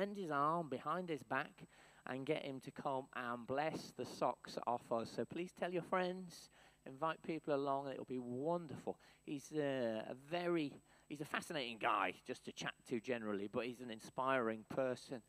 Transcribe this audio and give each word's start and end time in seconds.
extend 0.00 0.16
his 0.16 0.30
arm 0.30 0.68
behind 0.68 1.08
his 1.10 1.22
back 1.22 1.64
and 2.06 2.24
get 2.24 2.42
him 2.44 2.60
to 2.60 2.70
come 2.70 3.04
and 3.14 3.46
bless 3.46 3.92
the 3.98 4.04
socks 4.04 4.56
off 4.66 4.90
us. 4.90 5.10
So 5.14 5.24
please 5.26 5.52
tell 5.58 5.70
your 5.70 5.82
friends, 5.82 6.48
invite 6.86 7.22
people 7.22 7.54
along, 7.54 7.90
it'll 7.90 8.06
be 8.06 8.18
wonderful. 8.18 8.98
He's 9.26 9.52
uh, 9.52 10.02
a 10.08 10.14
very, 10.30 10.72
he's 11.08 11.20
a 11.20 11.26
fascinating 11.26 11.76
guy 11.78 12.14
just 12.26 12.44
to 12.46 12.52
chat 12.52 12.72
to 12.88 12.98
generally, 13.00 13.48
but 13.52 13.66
he's 13.66 13.80
an 13.80 13.90
inspiring 13.90 14.64
person 14.70 15.20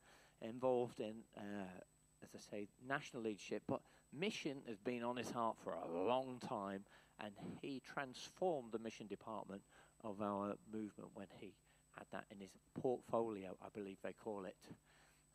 involved 0.42 1.01
in, 1.01 1.15
uh, 1.38 1.81
as 2.24 2.29
I 2.33 2.40
say, 2.40 2.67
national 2.88 3.24
leadership, 3.24 3.63
but 3.67 3.81
mission 4.13 4.62
has 4.67 4.78
been 4.79 5.03
on 5.03 5.17
his 5.17 5.31
heart 5.31 5.58
for 5.62 5.74
a 5.74 6.08
long 6.08 6.40
time, 6.47 6.85
and 7.22 7.33
he 7.62 7.81
transformed 7.85 8.72
the 8.72 8.79
mission 8.79 9.08
department 9.08 9.63
of 10.03 10.22
our 10.22 10.56
movement 10.72 11.10
when 11.13 11.28
he 11.40 11.53
had 11.97 12.08
that 12.12 12.26
in 12.31 12.39
his 12.39 12.51
portfolio, 12.79 13.55
I 13.62 13.67
believe 13.73 13.97
they 14.03 14.13
call 14.13 14.46
it. 14.46 14.55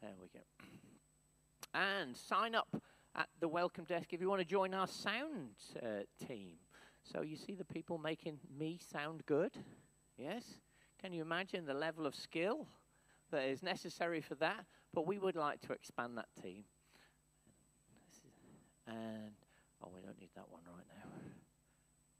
There 0.00 0.11
we 0.20 0.29
go. 0.29 0.41
And 1.74 2.16
sign 2.16 2.55
up 2.55 2.69
at 3.14 3.28
the 3.41 3.48
welcome 3.48 3.84
desk 3.84 4.12
if 4.12 4.20
you 4.20 4.28
want 4.28 4.41
to 4.41 4.47
join 4.47 4.74
our 4.74 4.87
sound 4.87 5.50
uh, 5.83 6.05
team. 6.27 6.56
So 7.02 7.23
you 7.23 7.37
see 7.37 7.55
the 7.55 7.64
people 7.64 7.98
making 7.98 8.38
me 8.59 8.78
sound 8.92 9.24
good? 9.27 9.52
Yes? 10.16 10.45
Can 11.00 11.12
you 11.12 11.23
imagine 11.23 11.66
the 11.66 11.74
level 11.74 12.06
of 12.06 12.14
skill 12.14 12.66
that 13.30 13.45
is 13.45 13.62
necessary 13.62 14.20
for 14.20 14.34
that? 14.36 14.64
But 14.92 15.06
we 15.06 15.19
would 15.19 15.36
like 15.36 15.61
to 15.62 15.73
expand 15.73 16.16
that 16.16 16.28
team. 16.42 16.64
And, 18.86 19.33
oh, 19.83 19.91
we 19.95 20.00
don't 20.00 20.19
need 20.19 20.30
that 20.36 20.48
one 20.48 20.62
right 20.66 20.86
now. 20.88 21.11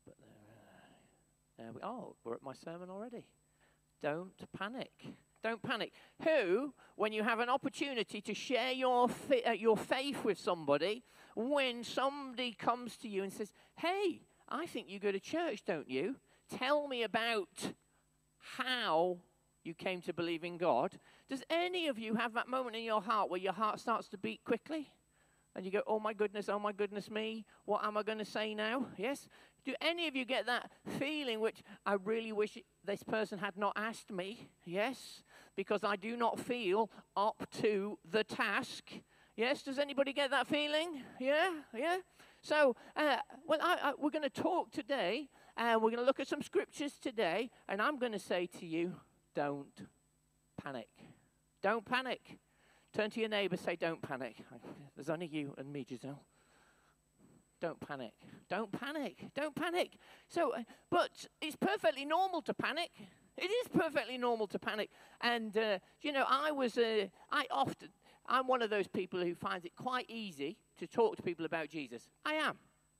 But 0.05 0.16
there, 0.18 1.64
uh, 1.64 1.64
there 1.64 1.72
we, 1.72 1.80
oh, 1.82 2.16
we're 2.24 2.34
at 2.34 2.42
my 2.42 2.52
sermon 2.52 2.91
already. 2.91 3.24
Don't 4.02 4.32
panic. 4.56 4.92
Don't 5.42 5.62
panic. 5.62 5.92
Who, 6.24 6.74
when 6.96 7.12
you 7.12 7.23
have 7.23 7.38
an 7.38 7.48
opportunity 7.48 8.20
to 8.20 8.34
share 8.34 8.72
your, 8.72 9.09
fi- 9.09 9.42
uh, 9.45 9.52
your 9.52 9.77
faith 9.77 10.24
with 10.24 10.38
somebody, 10.38 11.05
when 11.34 11.84
somebody 11.84 12.52
comes 12.52 12.97
to 12.98 13.08
you 13.08 13.22
and 13.22 13.33
says, 13.33 13.52
Hey, 13.77 14.22
I 14.48 14.67
think 14.67 14.89
you 14.89 14.98
go 14.98 15.12
to 15.12 15.20
church, 15.20 15.64
don't 15.64 15.89
you? 15.89 16.17
Tell 16.48 16.89
me 16.89 17.02
about 17.02 17.72
how 18.56 19.19
you 19.64 19.74
came 19.74 20.00
to 20.02 20.12
believe 20.12 20.44
in 20.44 20.56
God. 20.56 20.98
Does 21.28 21.42
any 21.50 21.89
of 21.89 21.98
you 21.98 22.14
have 22.14 22.34
that 22.34 22.48
moment 22.48 22.77
in 22.77 22.84
your 22.84 23.02
heart 23.02 23.30
where 23.30 23.41
your 23.41 23.52
heart 23.52 23.80
starts 23.80 24.08
to 24.08 24.19
beat 24.19 24.44
quickly? 24.44 24.91
And 25.55 25.64
you 25.64 25.72
go, 25.72 25.83
oh 25.86 25.98
my 25.98 26.12
goodness, 26.12 26.48
oh 26.48 26.58
my 26.58 26.72
goodness 26.72 27.11
me, 27.11 27.47
what 27.64 27.84
am 27.84 27.97
I 27.97 28.02
going 28.02 28.19
to 28.19 28.24
say 28.24 28.55
now? 28.55 28.86
Yes? 28.97 29.27
Do 29.64 29.74
any 29.80 30.06
of 30.06 30.14
you 30.14 30.24
get 30.24 30.47
that 30.47 30.70
feeling 30.98 31.41
which 31.41 31.62
I 31.84 31.94
really 31.94 32.30
wish 32.30 32.58
this 32.87 33.03
person 33.03 33.39
had 33.39 33.56
not 33.56 33.73
asked 33.77 34.11
me? 34.11 34.48
Yes? 34.65 35.23
Because 35.56 35.84
I 35.84 35.97
do 35.97 36.17
not 36.17 36.39
feel 36.39 36.91
up 37.17 37.47
to 37.61 37.98
the 38.09 38.25
task. 38.25 38.84
Yes? 39.37 39.62
Does 39.62 39.79
anybody 39.79 40.12
get 40.12 40.31
that 40.31 40.47
feeling? 40.47 41.03
Yeah? 41.20 41.51
Yeah? 41.77 41.98
So, 42.42 42.77
uh, 42.97 43.17
well, 43.47 43.59
I, 43.62 43.79
I, 43.83 43.92
we're 43.98 44.11
going 44.11 44.23
to 44.23 44.31
talk 44.31 44.70
today, 44.70 45.29
and 45.57 45.83
we're 45.83 45.91
going 45.91 46.01
to 46.01 46.07
look 46.07 46.20
at 46.20 46.29
some 46.29 46.42
scriptures 46.42 46.92
today, 47.01 47.51
and 47.69 47.83
I'm 47.83 47.98
going 47.98 48.12
to 48.12 48.19
say 48.19 48.47
to 48.61 48.67
you, 48.67 48.95
don't 49.34 49.87
panic. 50.62 50.89
Don't 51.62 51.84
panic. 51.84 52.39
Turn 52.95 53.11
to 53.11 53.20
your 53.20 53.29
neighbor, 53.29 53.57
say, 53.57 53.77
don't 53.77 54.01
panic. 54.01 54.37
There's 54.95 55.11
only 55.11 55.27
you 55.27 55.55
and 55.59 55.73
me, 55.73 55.84
Giselle. 55.89 56.23
Don't 57.60 57.80
panic. 57.80 58.12
Don't 58.48 58.70
panic. 58.70 59.28
Don't 59.34 59.54
panic. 59.54 59.96
So, 60.28 60.52
uh, 60.54 60.62
but 60.90 61.26
it's 61.40 61.56
perfectly 61.56 62.04
normal 62.04 62.42
to 62.42 62.54
panic. 62.54 62.90
It 63.38 63.50
is 63.50 63.68
perfectly 63.68 64.18
normal 64.18 64.46
to 64.48 64.58
panic. 64.58 64.90
And, 65.20 65.56
uh, 65.56 65.78
you 66.00 66.12
know, 66.12 66.24
I 66.28 66.50
was, 66.50 66.77
uh, 66.77 67.06
I 67.30 67.46
often, 67.50 67.88
I'm 68.27 68.46
one 68.46 68.62
of 68.62 68.70
those 68.70 68.88
people 68.88 69.20
who 69.20 69.34
finds 69.34 69.64
it 69.64 69.74
quite 69.74 70.06
easy 70.08 70.56
to 70.78 70.86
talk 70.86 71.16
to 71.16 71.22
people 71.22 71.44
about 71.44 71.68
Jesus. 71.68 72.08
I 72.24 72.34
am. 72.34 72.58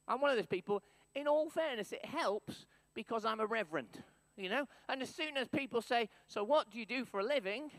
I'm 0.09 0.21
one 0.21 0.31
of 0.31 0.37
those 0.37 0.47
people. 0.47 0.83
In 1.15 1.27
all 1.27 1.51
fairness, 1.51 1.93
it 1.93 2.05
helps 2.05 2.67
because 2.95 3.25
I'm 3.25 3.41
a 3.41 3.47
reverend, 3.47 4.03
you 4.37 4.49
know? 4.49 4.67
And 4.89 5.03
as 5.03 5.11
soon 5.11 5.37
as 5.37 5.49
people 5.49 5.83
say, 5.83 6.09
So 6.29 6.45
what 6.45 6.71
do 6.71 6.79
you 6.79 6.87
do 6.87 7.05
for 7.05 7.21
a 7.21 7.25
living? 7.25 7.71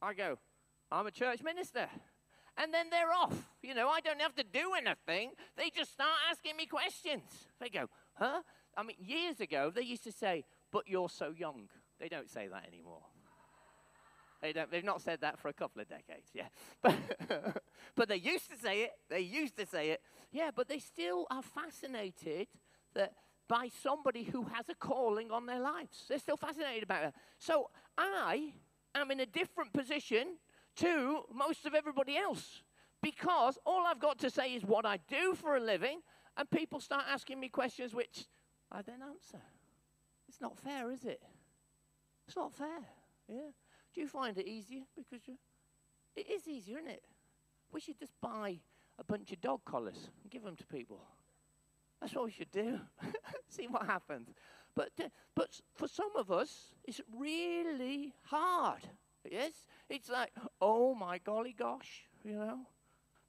I 0.00 0.14
go, 0.14 0.38
I'm 0.90 1.06
a 1.06 1.10
church 1.10 1.42
minister 1.42 1.88
and 2.56 2.72
then 2.72 2.90
they're 2.90 3.12
off. 3.12 3.34
You 3.62 3.74
know, 3.74 3.88
I 3.88 4.00
don't 4.00 4.20
have 4.20 4.34
to 4.36 4.44
do 4.44 4.72
anything. 4.76 5.32
They 5.56 5.70
just 5.70 5.92
start 5.92 6.16
asking 6.30 6.56
me 6.56 6.66
questions. 6.66 7.22
They 7.60 7.68
go, 7.68 7.86
huh? 8.14 8.42
I 8.76 8.82
mean, 8.82 8.96
years 9.00 9.40
ago, 9.40 9.70
they 9.74 9.82
used 9.82 10.04
to 10.04 10.12
say, 10.12 10.44
but 10.70 10.88
you're 10.88 11.08
so 11.08 11.32
young. 11.36 11.68
They 12.00 12.08
don't 12.08 12.28
say 12.28 12.48
that 12.48 12.66
anymore. 12.66 13.02
They 14.42 14.52
don't, 14.52 14.70
they've 14.70 14.84
not 14.84 15.00
said 15.00 15.22
that 15.22 15.38
for 15.38 15.48
a 15.48 15.54
couple 15.54 15.80
of 15.80 15.88
decades, 15.88 16.30
yeah. 16.34 16.48
But, 16.82 17.62
but 17.96 18.08
they 18.08 18.16
used 18.16 18.50
to 18.50 18.58
say 18.58 18.82
it. 18.82 18.90
They 19.08 19.20
used 19.20 19.56
to 19.56 19.66
say 19.66 19.90
it. 19.90 20.02
Yeah, 20.32 20.50
but 20.54 20.68
they 20.68 20.80
still 20.80 21.26
are 21.30 21.42
fascinated 21.42 22.48
that 22.94 23.12
by 23.48 23.70
somebody 23.82 24.24
who 24.24 24.44
has 24.44 24.68
a 24.68 24.74
calling 24.74 25.30
on 25.30 25.46
their 25.46 25.60
lives. 25.60 26.04
They're 26.08 26.18
still 26.18 26.36
fascinated 26.36 26.82
about 26.82 27.04
it. 27.04 27.14
So 27.38 27.70
I 27.96 28.52
am 28.94 29.10
in 29.10 29.20
a 29.20 29.26
different 29.26 29.72
position 29.72 30.36
to 30.76 31.22
most 31.32 31.66
of 31.66 31.74
everybody 31.74 32.16
else 32.16 32.62
because 33.02 33.58
all 33.66 33.84
I've 33.86 34.00
got 34.00 34.18
to 34.20 34.30
say 34.30 34.54
is 34.54 34.64
what 34.64 34.86
I 34.86 34.98
do 35.08 35.34
for 35.34 35.56
a 35.56 35.60
living, 35.60 36.00
and 36.36 36.50
people 36.50 36.80
start 36.80 37.04
asking 37.10 37.38
me 37.38 37.50
questions 37.50 37.94
which 37.94 38.24
I 38.72 38.80
then 38.80 39.00
answer. 39.02 39.42
It's 40.26 40.40
not 40.40 40.58
fair, 40.58 40.90
is 40.90 41.04
it? 41.04 41.22
It's 42.26 42.36
not 42.36 42.52
fair. 42.54 42.80
Yeah. 43.28 43.50
Do 43.94 44.00
you 44.00 44.08
find 44.08 44.36
it 44.38 44.48
easier? 44.48 44.82
Because 44.96 45.28
you? 45.28 45.36
it 46.16 46.30
is 46.30 46.48
easier, 46.48 46.78
isn't 46.78 46.90
it? 46.90 47.02
We 47.72 47.80
should 47.80 47.98
just 47.98 48.14
buy 48.22 48.58
a 48.98 49.04
bunch 49.04 49.32
of 49.32 49.40
dog 49.40 49.60
collars 49.66 50.10
and 50.22 50.30
give 50.30 50.42
them 50.42 50.56
to 50.56 50.66
people. 50.66 51.00
That's 52.00 52.14
what 52.14 52.24
we 52.24 52.30
should 52.30 52.50
do. 52.50 52.80
See 53.48 53.66
what 53.66 53.86
happens. 53.86 54.28
But, 54.74 54.90
uh, 55.02 55.08
but 55.36 55.60
for 55.74 55.88
some 55.88 56.16
of 56.16 56.30
us, 56.30 56.72
it's 56.84 57.00
really 57.16 58.14
hard. 58.24 58.88
Yes? 59.30 59.52
It's 59.88 60.08
like, 60.08 60.30
oh 60.60 60.94
my 60.94 61.18
golly 61.18 61.54
gosh, 61.56 62.04
you 62.24 62.34
know. 62.34 62.60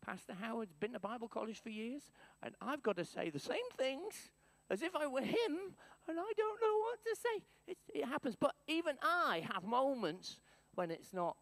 Pastor 0.05 0.33
Howard's 0.39 0.75
been 0.75 0.93
to 0.93 0.99
Bible 0.99 1.27
college 1.27 1.61
for 1.61 1.69
years, 1.69 2.03
and 2.43 2.53
I've 2.61 2.83
got 2.83 2.97
to 2.97 3.05
say 3.05 3.31
the 3.31 3.39
same 3.39 3.57
things 3.75 4.29
as 4.69 4.81
if 4.81 4.95
I 4.95 5.07
were 5.07 5.21
him, 5.21 5.75
and 6.07 6.19
I 6.19 6.31
don't 6.37 6.61
know 6.61 6.77
what 6.79 7.03
to 7.03 7.15
say. 7.15 7.43
It, 7.67 7.77
it 7.93 8.05
happens. 8.05 8.35
But 8.35 8.53
even 8.67 8.97
I 9.01 9.43
have 9.51 9.63
moments 9.63 10.39
when 10.75 10.91
it's 10.91 11.13
not 11.13 11.37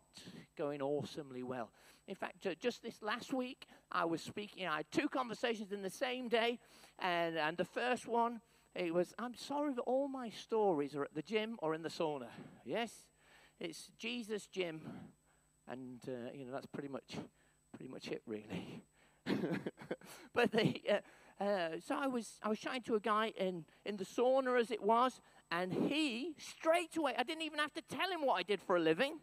going 0.58 0.81
awesomely 0.81 1.44
well. 1.44 1.72
In 2.08 2.16
fact, 2.16 2.46
uh, 2.46 2.53
just 2.59 2.84
this 2.84 3.02
last 3.02 3.34
week, 3.34 3.66
I 3.92 4.06
was 4.06 4.22
speaking. 4.22 4.68
I 4.68 4.78
had 4.78 4.92
two 4.92 5.09
conversations 5.09 5.72
in 5.72 5.81
the 5.81 5.90
same 5.90 6.28
day, 6.28 6.59
and, 7.00 7.38
and 7.38 7.58
the 7.58 7.66
first 7.66 8.08
one, 8.08 8.42
it 8.75 8.94
was, 8.94 9.13
I'm 9.19 9.36
sorry 9.36 9.74
that 9.74 9.81
all 9.81 10.08
my 10.08 10.30
stories 10.30 10.96
are 10.96 11.03
at 11.03 11.13
the 11.13 11.22
gym 11.22 11.58
or 11.59 11.74
in 11.74 11.81
the 11.81 11.90
sauna. 11.90 12.28
Yes? 12.66 12.92
It's 13.63 13.90
Jesus, 13.97 14.47
Jim, 14.47 14.81
and 15.69 16.01
uh, 16.06 16.34
you 16.34 16.46
know 16.46 16.51
that's 16.51 16.66
pretty 16.66 16.90
much 16.90 17.16
pretty 17.72 17.90
much 17.90 18.09
it, 18.09 18.22
really. 18.28 18.84
but 20.34 20.51
they, 20.51 20.81
uh, 20.91 21.41
uh, 21.41 21.69
so 21.79 21.96
I 21.96 22.07
was 22.07 22.40
I 22.44 22.50
was 22.50 22.59
chatting 22.59 22.81
to 22.81 22.96
a 22.96 23.00
guy 23.00 23.31
in 23.38 23.63
in 23.85 23.96
the 23.96 24.03
sauna 24.03 24.59
as 24.59 24.69
it 24.69 24.84
was, 24.84 25.22
and 25.50 25.72
he 25.72 26.35
straight 26.38 26.97
away 26.97 27.13
I 27.18 27.24
didn't 27.24 27.44
even 27.44 27.59
have 27.59 27.72
to 27.75 27.81
tell 27.84 28.09
him 28.09 28.25
what 28.25 28.34
I 28.34 28.44
did 28.44 28.59
for 28.59 28.75
a 28.75 28.81
living. 28.81 29.19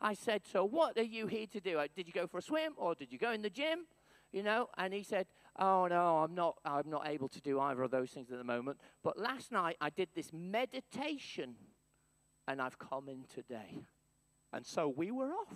I 0.00 0.14
said, 0.14 0.42
"So 0.46 0.64
what 0.64 0.96
are 0.96 1.02
you 1.02 1.26
here 1.26 1.48
to 1.48 1.58
do? 1.58 1.80
Uh, 1.80 1.88
did 1.92 2.06
you 2.06 2.12
go 2.12 2.28
for 2.28 2.38
a 2.38 2.42
swim 2.42 2.74
or 2.76 2.94
did 2.94 3.10
you 3.10 3.18
go 3.18 3.32
in 3.32 3.42
the 3.42 3.50
gym?" 3.50 3.86
You 4.30 4.44
know, 4.44 4.68
and 4.78 4.94
he 4.94 5.02
said, 5.02 5.26
"Oh 5.58 5.88
no, 5.88 6.18
I'm 6.18 6.36
not. 6.36 6.58
I'm 6.64 6.88
not 6.88 7.08
able 7.08 7.28
to 7.28 7.40
do 7.40 7.58
either 7.58 7.82
of 7.82 7.90
those 7.90 8.10
things 8.10 8.30
at 8.30 8.38
the 8.38 8.44
moment. 8.44 8.78
But 9.02 9.18
last 9.18 9.50
night 9.50 9.78
I 9.80 9.90
did 9.90 10.10
this 10.14 10.32
meditation 10.32 11.56
and 12.50 12.60
I've 12.60 12.78
come 12.78 13.08
in 13.08 13.24
today. 13.32 13.78
And 14.52 14.66
so 14.66 14.88
we 14.88 15.12
were 15.12 15.30
off. 15.30 15.54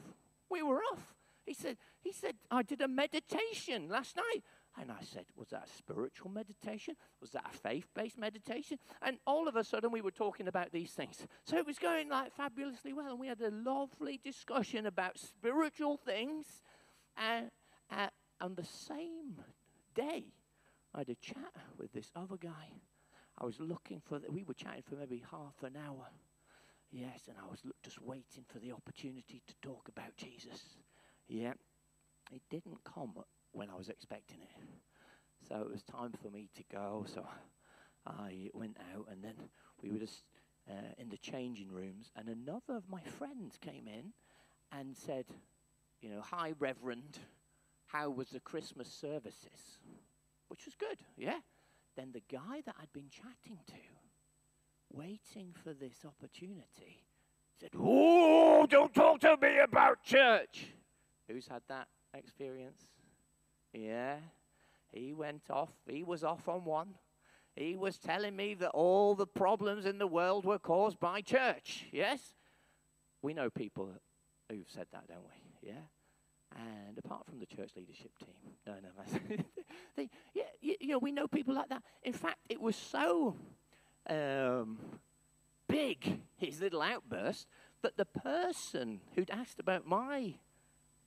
We 0.48 0.62
were 0.62 0.78
off. 0.92 1.14
He 1.44 1.52
said, 1.52 1.76
he 2.00 2.12
said, 2.12 2.36
I 2.50 2.62
did 2.62 2.80
a 2.80 2.88
meditation 2.88 3.88
last 3.88 4.16
night. 4.16 4.42
And 4.80 4.90
I 4.90 5.02
said, 5.02 5.24
Was 5.36 5.48
that 5.48 5.66
a 5.66 5.76
spiritual 5.76 6.30
meditation? 6.30 6.94
Was 7.20 7.30
that 7.30 7.46
a 7.52 7.56
faith 7.56 7.88
based 7.94 8.16
meditation? 8.16 8.78
And 9.02 9.18
all 9.26 9.48
of 9.48 9.56
a 9.56 9.64
sudden, 9.64 9.90
we 9.90 10.02
were 10.02 10.12
talking 10.12 10.46
about 10.46 10.70
these 10.70 10.92
things. 10.92 11.26
So 11.44 11.56
it 11.56 11.66
was 11.66 11.78
going 11.78 12.08
like 12.08 12.32
fabulously 12.32 12.92
well. 12.92 13.10
And 13.10 13.20
we 13.20 13.26
had 13.26 13.40
a 13.40 13.50
lovely 13.50 14.20
discussion 14.22 14.86
about 14.86 15.18
spiritual 15.18 15.96
things. 15.96 16.46
And 17.16 17.50
uh, 17.90 18.08
on 18.40 18.54
the 18.54 18.64
same 18.64 19.40
day, 19.94 20.26
I 20.94 20.98
had 20.98 21.08
a 21.08 21.14
chat 21.16 21.54
with 21.76 21.92
this 21.92 22.10
other 22.14 22.36
guy. 22.36 22.70
I 23.38 23.44
was 23.44 23.58
looking 23.58 24.00
for, 24.04 24.20
the, 24.20 24.30
we 24.30 24.44
were 24.44 24.54
chatting 24.54 24.82
for 24.88 24.94
maybe 24.94 25.24
half 25.30 25.62
an 25.62 25.76
hour. 25.76 26.06
Yes, 26.90 27.22
and 27.28 27.36
I 27.38 27.50
was 27.50 27.62
just 27.82 28.00
waiting 28.00 28.44
for 28.48 28.58
the 28.60 28.72
opportunity 28.72 29.42
to 29.46 29.54
talk 29.62 29.88
about 29.88 30.16
Jesus. 30.16 30.76
Yeah, 31.28 31.54
it 32.32 32.42
didn't 32.50 32.84
come 32.84 33.14
when 33.52 33.68
I 33.70 33.74
was 33.74 33.88
expecting 33.88 34.42
it. 34.42 34.50
So 35.48 35.56
it 35.62 35.70
was 35.70 35.82
time 35.82 36.12
for 36.22 36.30
me 36.30 36.48
to 36.54 36.62
go. 36.70 37.04
So 37.12 37.26
I 38.06 38.50
went 38.54 38.76
out, 38.94 39.08
and 39.10 39.22
then 39.22 39.34
we 39.82 39.90
were 39.90 39.98
just 39.98 40.22
uh, 40.70 40.92
in 40.98 41.08
the 41.08 41.16
changing 41.18 41.70
rooms, 41.70 42.10
and 42.16 42.28
another 42.28 42.76
of 42.76 42.88
my 42.88 43.02
friends 43.02 43.58
came 43.60 43.88
in 43.88 44.12
and 44.72 44.96
said, 44.96 45.26
you 46.00 46.10
know, 46.10 46.22
Hi, 46.22 46.54
Reverend, 46.58 47.18
how 47.86 48.10
was 48.10 48.30
the 48.30 48.40
Christmas 48.40 48.88
services? 48.88 49.78
Which 50.48 50.64
was 50.66 50.74
good, 50.74 50.98
yeah? 51.16 51.40
Then 51.96 52.12
the 52.12 52.22
guy 52.30 52.60
that 52.66 52.76
I'd 52.80 52.92
been 52.92 53.10
chatting 53.10 53.58
to, 53.66 54.03
waiting 54.92 55.54
for 55.62 55.72
this 55.72 56.04
opportunity, 56.04 57.04
said, 57.60 57.70
Oh, 57.78 58.66
don't 58.68 58.94
talk 58.94 59.20
to 59.20 59.36
me 59.40 59.58
about 59.58 60.02
church. 60.02 60.66
Who's 61.28 61.48
had 61.48 61.62
that 61.68 61.88
experience? 62.12 62.86
Yeah. 63.72 64.16
He 64.92 65.12
went 65.12 65.50
off, 65.50 65.70
he 65.88 66.02
was 66.02 66.22
off 66.22 66.48
on 66.48 66.64
one. 66.64 66.94
He 67.56 67.76
was 67.76 67.98
telling 67.98 68.34
me 68.34 68.54
that 68.54 68.70
all 68.70 69.14
the 69.14 69.26
problems 69.26 69.86
in 69.86 69.98
the 69.98 70.06
world 70.06 70.44
were 70.44 70.58
caused 70.58 70.98
by 70.98 71.20
church. 71.20 71.86
Yes? 71.92 72.34
We 73.22 73.32
know 73.32 73.48
people 73.48 73.90
who've 74.50 74.68
said 74.68 74.86
that, 74.92 75.06
don't 75.06 75.22
we? 75.22 75.68
Yeah? 75.68 75.82
And 76.56 76.98
apart 76.98 77.26
from 77.26 77.38
the 77.38 77.46
church 77.46 77.70
leadership 77.76 78.12
team, 78.18 78.54
no, 78.66 78.74
no, 78.74 79.36
they, 79.96 80.08
yeah, 80.34 80.44
you, 80.60 80.76
you 80.80 80.88
know, 80.88 80.98
we 80.98 81.10
know 81.10 81.26
people 81.26 81.54
like 81.54 81.68
that. 81.68 81.82
In 82.02 82.12
fact, 82.12 82.38
it 82.48 82.60
was 82.60 82.76
so 82.76 83.36
um, 84.08 84.78
big, 85.68 86.20
his 86.36 86.60
little 86.60 86.82
outburst, 86.82 87.46
that 87.82 87.96
the 87.96 88.04
person 88.04 89.00
who'd 89.14 89.30
asked 89.30 89.60
about 89.60 89.86
my 89.86 90.34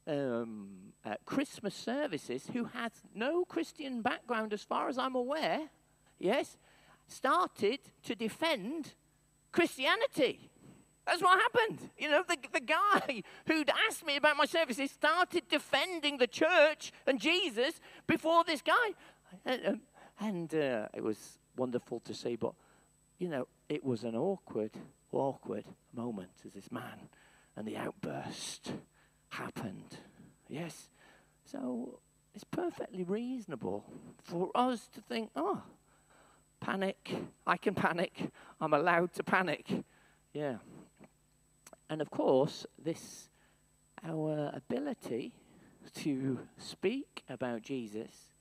um, 0.08 0.94
uh, 1.06 1.16
Christmas 1.26 1.76
services, 1.76 2.50
who 2.54 2.66
has 2.66 2.92
no 3.14 3.46
Christian 3.46 4.02
background 4.02 4.54
as 4.54 4.64
far 4.64 4.88
as 4.88 4.98
I'm 4.98 5.16
aware, 5.16 5.70
yes, 6.20 6.58
started 7.08 7.80
to 8.04 8.16
defend 8.16 8.94
Christianity. 9.52 10.50
That's 11.06 11.22
what 11.22 11.40
happened. 11.40 11.90
You 11.98 12.10
know, 12.10 12.24
the, 12.28 12.38
the 12.52 12.60
guy 12.60 13.24
who'd 13.48 13.72
asked 13.88 14.06
me 14.06 14.18
about 14.18 14.38
my 14.38 14.46
services 14.46 14.92
started 14.92 15.44
defending 15.50 16.18
the 16.18 16.28
church 16.28 16.92
and 17.06 17.20
Jesus 17.20 17.80
before 18.06 18.44
this 18.44 18.62
guy. 18.62 18.94
And, 19.46 19.66
um, 19.66 19.82
and 20.20 20.54
uh, 20.54 20.88
it 20.94 21.04
was 21.04 21.40
wonderful 21.56 22.02
to 22.02 22.14
see, 22.14 22.36
but, 22.36 22.54
you 23.18 23.30
know, 23.30 23.48
it 23.70 23.84
was 23.84 24.04
an 24.04 24.16
awkward, 24.16 24.72
awkward 25.12 25.66
moment 25.94 26.32
as 26.46 26.54
this 26.54 26.72
man 26.72 27.10
and 27.56 27.68
the 27.68 27.78
outburst 27.78 28.72
happened. 29.30 29.98
Yes. 30.48 30.90
So 31.44 32.00
it's 32.34 32.44
perfectly 32.44 33.04
reasonable 33.04 33.84
for 34.24 34.52
us 34.54 34.88
to 34.94 35.02
think, 35.02 35.32
oh, 35.36 35.62
panic. 36.60 37.16
I 37.46 37.58
can 37.58 37.74
panic. 37.74 38.30
I'm 38.62 38.74
allowed 38.74 39.14
to 39.14 39.24
panic. 39.24 39.68
Yeah. 40.34 40.58
And 41.90 42.02
of 42.02 42.12
course, 42.12 42.66
this, 42.78 43.30
our 44.04 44.52
ability 44.54 45.34
to 45.96 46.40
speak 46.58 47.24
about 47.30 47.62
Jesus 47.62 48.32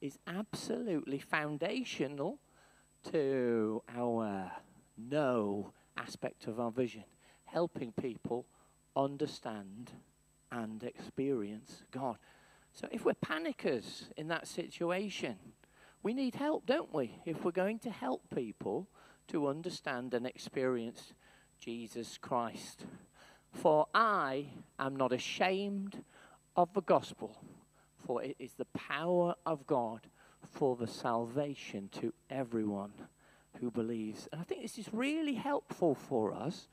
is 0.00 0.18
absolutely 0.26 1.18
foundational 1.18 2.38
to 3.12 3.82
our 3.96 4.50
know 4.96 5.72
aspect 5.96 6.46
of 6.46 6.60
our 6.60 6.70
vision, 6.70 7.04
helping 7.44 7.92
people 7.92 8.46
understand 8.96 9.92
and 10.50 10.82
experience 10.82 11.84
God. 11.90 12.16
So 12.72 12.88
if 12.90 13.04
we're 13.04 13.14
panickers 13.14 14.08
in 14.16 14.28
that 14.28 14.46
situation, 14.46 15.36
we 16.02 16.14
need 16.14 16.34
help, 16.34 16.66
don't 16.66 16.92
we? 16.92 17.18
If 17.24 17.44
we're 17.44 17.52
going 17.52 17.78
to 17.80 17.90
help 17.90 18.22
people 18.34 18.88
to 19.28 19.48
understand 19.48 20.14
and 20.14 20.26
experience 20.26 21.14
Jesus 21.58 22.18
Christ. 22.18 22.84
For 23.52 23.86
I 23.94 24.46
am 24.78 24.96
not 24.96 25.12
ashamed 25.12 26.02
of 26.56 26.74
the 26.74 26.82
gospel, 26.82 27.36
for 28.06 28.22
it 28.22 28.36
is 28.38 28.52
the 28.54 28.66
power 28.66 29.34
of 29.46 29.66
God 29.66 30.08
for 30.52 30.76
the 30.76 30.86
salvation 30.86 31.88
to 32.00 32.12
everyone 32.30 32.92
who 33.60 33.70
believes. 33.70 34.28
And 34.32 34.40
I 34.40 34.44
think 34.44 34.62
this 34.62 34.78
is 34.78 34.88
really 34.92 35.34
helpful 35.34 35.94
for 35.94 36.32
us 36.32 36.68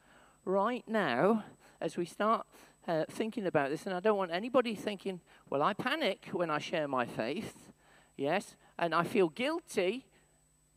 right 0.45 0.83
now 0.88 1.44
as 1.79 1.97
we 1.97 2.06
start 2.06 2.45
uh, 2.88 3.06
thinking 3.09 3.45
about 3.45 3.69
this. 3.69 3.85
And 3.85 3.95
I 3.95 4.00
don't 4.00 4.18
want 4.18 4.31
anybody 4.31 4.75
thinking, 4.75 5.21
well, 5.50 5.62
I 5.62 5.73
panic 5.73 6.29
when 6.31 6.50
I 6.50 6.59
share 6.59 6.88
my 6.88 7.06
faith. 7.06 7.71
Yes, 8.18 8.56
and 8.77 8.94
I 8.94 9.03
feel 9.03 9.29
guilty 9.29 10.06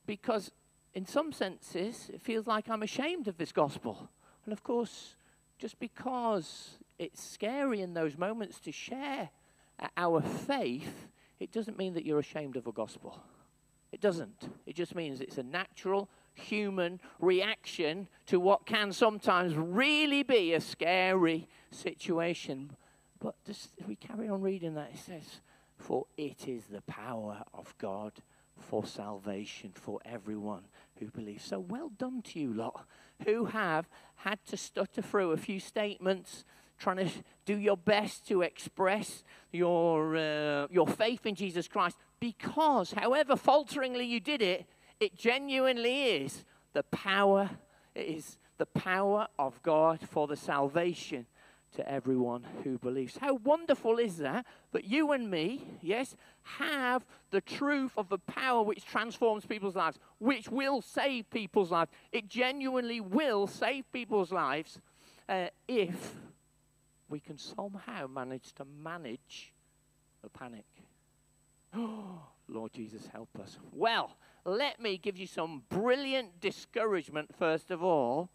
because, 0.06 0.50
in 0.94 1.06
some 1.06 1.32
senses, 1.32 2.10
it 2.12 2.20
feels 2.20 2.46
like 2.46 2.68
I'm 2.68 2.82
ashamed 2.82 3.28
of 3.28 3.36
this 3.36 3.52
gospel. 3.52 4.08
And 4.44 4.52
of 4.52 4.62
course, 4.62 5.16
just 5.58 5.78
because 5.78 6.78
it's 6.98 7.22
scary 7.22 7.80
in 7.80 7.94
those 7.94 8.16
moments 8.16 8.60
to 8.60 8.72
share 8.72 9.30
our 9.96 10.20
faith, 10.20 11.08
it 11.44 11.52
doesn't 11.52 11.76
mean 11.76 11.92
that 11.92 12.06
you're 12.06 12.18
ashamed 12.18 12.56
of 12.56 12.66
a 12.66 12.72
gospel. 12.72 13.20
It 13.92 14.00
doesn't. 14.00 14.48
It 14.64 14.74
just 14.74 14.94
means 14.94 15.20
it's 15.20 15.36
a 15.36 15.42
natural 15.42 16.08
human 16.32 17.00
reaction 17.20 18.08
to 18.26 18.40
what 18.40 18.64
can 18.64 18.94
sometimes 18.94 19.54
really 19.54 20.22
be 20.22 20.54
a 20.54 20.60
scary 20.60 21.46
situation. 21.70 22.70
But 23.20 23.34
just, 23.44 23.72
if 23.76 23.86
we 23.86 23.94
carry 23.94 24.26
on 24.26 24.40
reading 24.40 24.74
that, 24.76 24.92
it 24.94 24.98
says, 24.98 25.42
For 25.76 26.06
it 26.16 26.48
is 26.48 26.64
the 26.64 26.80
power 26.80 27.42
of 27.52 27.74
God 27.76 28.12
for 28.58 28.86
salvation 28.86 29.72
for 29.74 30.00
everyone 30.06 30.62
who 30.98 31.10
believes. 31.10 31.44
So 31.44 31.60
well 31.60 31.90
done 31.90 32.22
to 32.22 32.40
you 32.40 32.54
lot 32.54 32.86
who 33.26 33.44
have 33.44 33.86
had 34.16 34.38
to 34.46 34.56
stutter 34.56 35.02
through 35.02 35.32
a 35.32 35.36
few 35.36 35.60
statements, 35.60 36.46
trying 36.78 36.96
to 36.96 37.10
do 37.44 37.56
your 37.56 37.76
best 37.76 38.26
to 38.28 38.42
express 38.42 39.24
your, 39.52 40.16
uh, 40.16 40.66
your 40.70 40.86
faith 40.86 41.26
in 41.26 41.34
Jesus 41.34 41.68
Christ, 41.68 41.96
because 42.20 42.92
however 42.92 43.36
falteringly 43.36 44.06
you 44.06 44.20
did 44.20 44.42
it, 44.42 44.66
it 45.00 45.16
genuinely 45.16 46.04
is 46.04 46.44
the 46.72 46.82
power, 46.84 47.50
it 47.94 48.06
is 48.06 48.38
the 48.58 48.66
power 48.66 49.26
of 49.38 49.62
God 49.62 50.00
for 50.08 50.26
the 50.26 50.36
salvation 50.36 51.26
to 51.74 51.88
everyone 51.90 52.46
who 52.62 52.78
believes. 52.78 53.16
How 53.16 53.34
wonderful 53.34 53.98
is 53.98 54.18
that? 54.18 54.46
That 54.72 54.84
you 54.84 55.12
and 55.12 55.30
me, 55.30 55.66
yes, 55.82 56.16
have 56.42 57.04
the 57.30 57.40
truth 57.40 57.92
of 57.96 58.08
the 58.08 58.18
power 58.18 58.62
which 58.62 58.84
transforms 58.84 59.44
people's 59.44 59.76
lives, 59.76 59.98
which 60.18 60.48
will 60.48 60.82
save 60.82 61.28
people's 61.30 61.70
lives. 61.70 61.90
It 62.12 62.28
genuinely 62.28 63.00
will 63.00 63.46
save 63.46 63.90
people's 63.92 64.32
lives 64.32 64.80
uh, 65.28 65.46
if 65.66 66.14
we 67.14 67.20
can 67.20 67.38
somehow 67.38 68.08
manage 68.08 68.52
to 68.54 68.64
manage 68.64 69.52
the 70.20 70.28
panic. 70.28 70.64
Lord 72.48 72.72
Jesus, 72.72 73.06
help 73.12 73.28
us. 73.40 73.56
Well, 73.70 74.16
let 74.44 74.80
me 74.80 74.98
give 74.98 75.16
you 75.16 75.28
some 75.28 75.62
brilliant 75.68 76.40
discouragement, 76.40 77.32
first 77.38 77.70
of 77.70 77.84
all. 77.84 78.30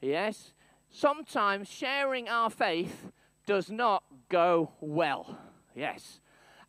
Yes, 0.00 0.52
sometimes 0.88 1.68
sharing 1.68 2.28
our 2.28 2.48
faith 2.48 3.10
does 3.44 3.72
not 3.72 4.04
go 4.28 4.70
well. 4.80 5.36
Yes. 5.74 6.20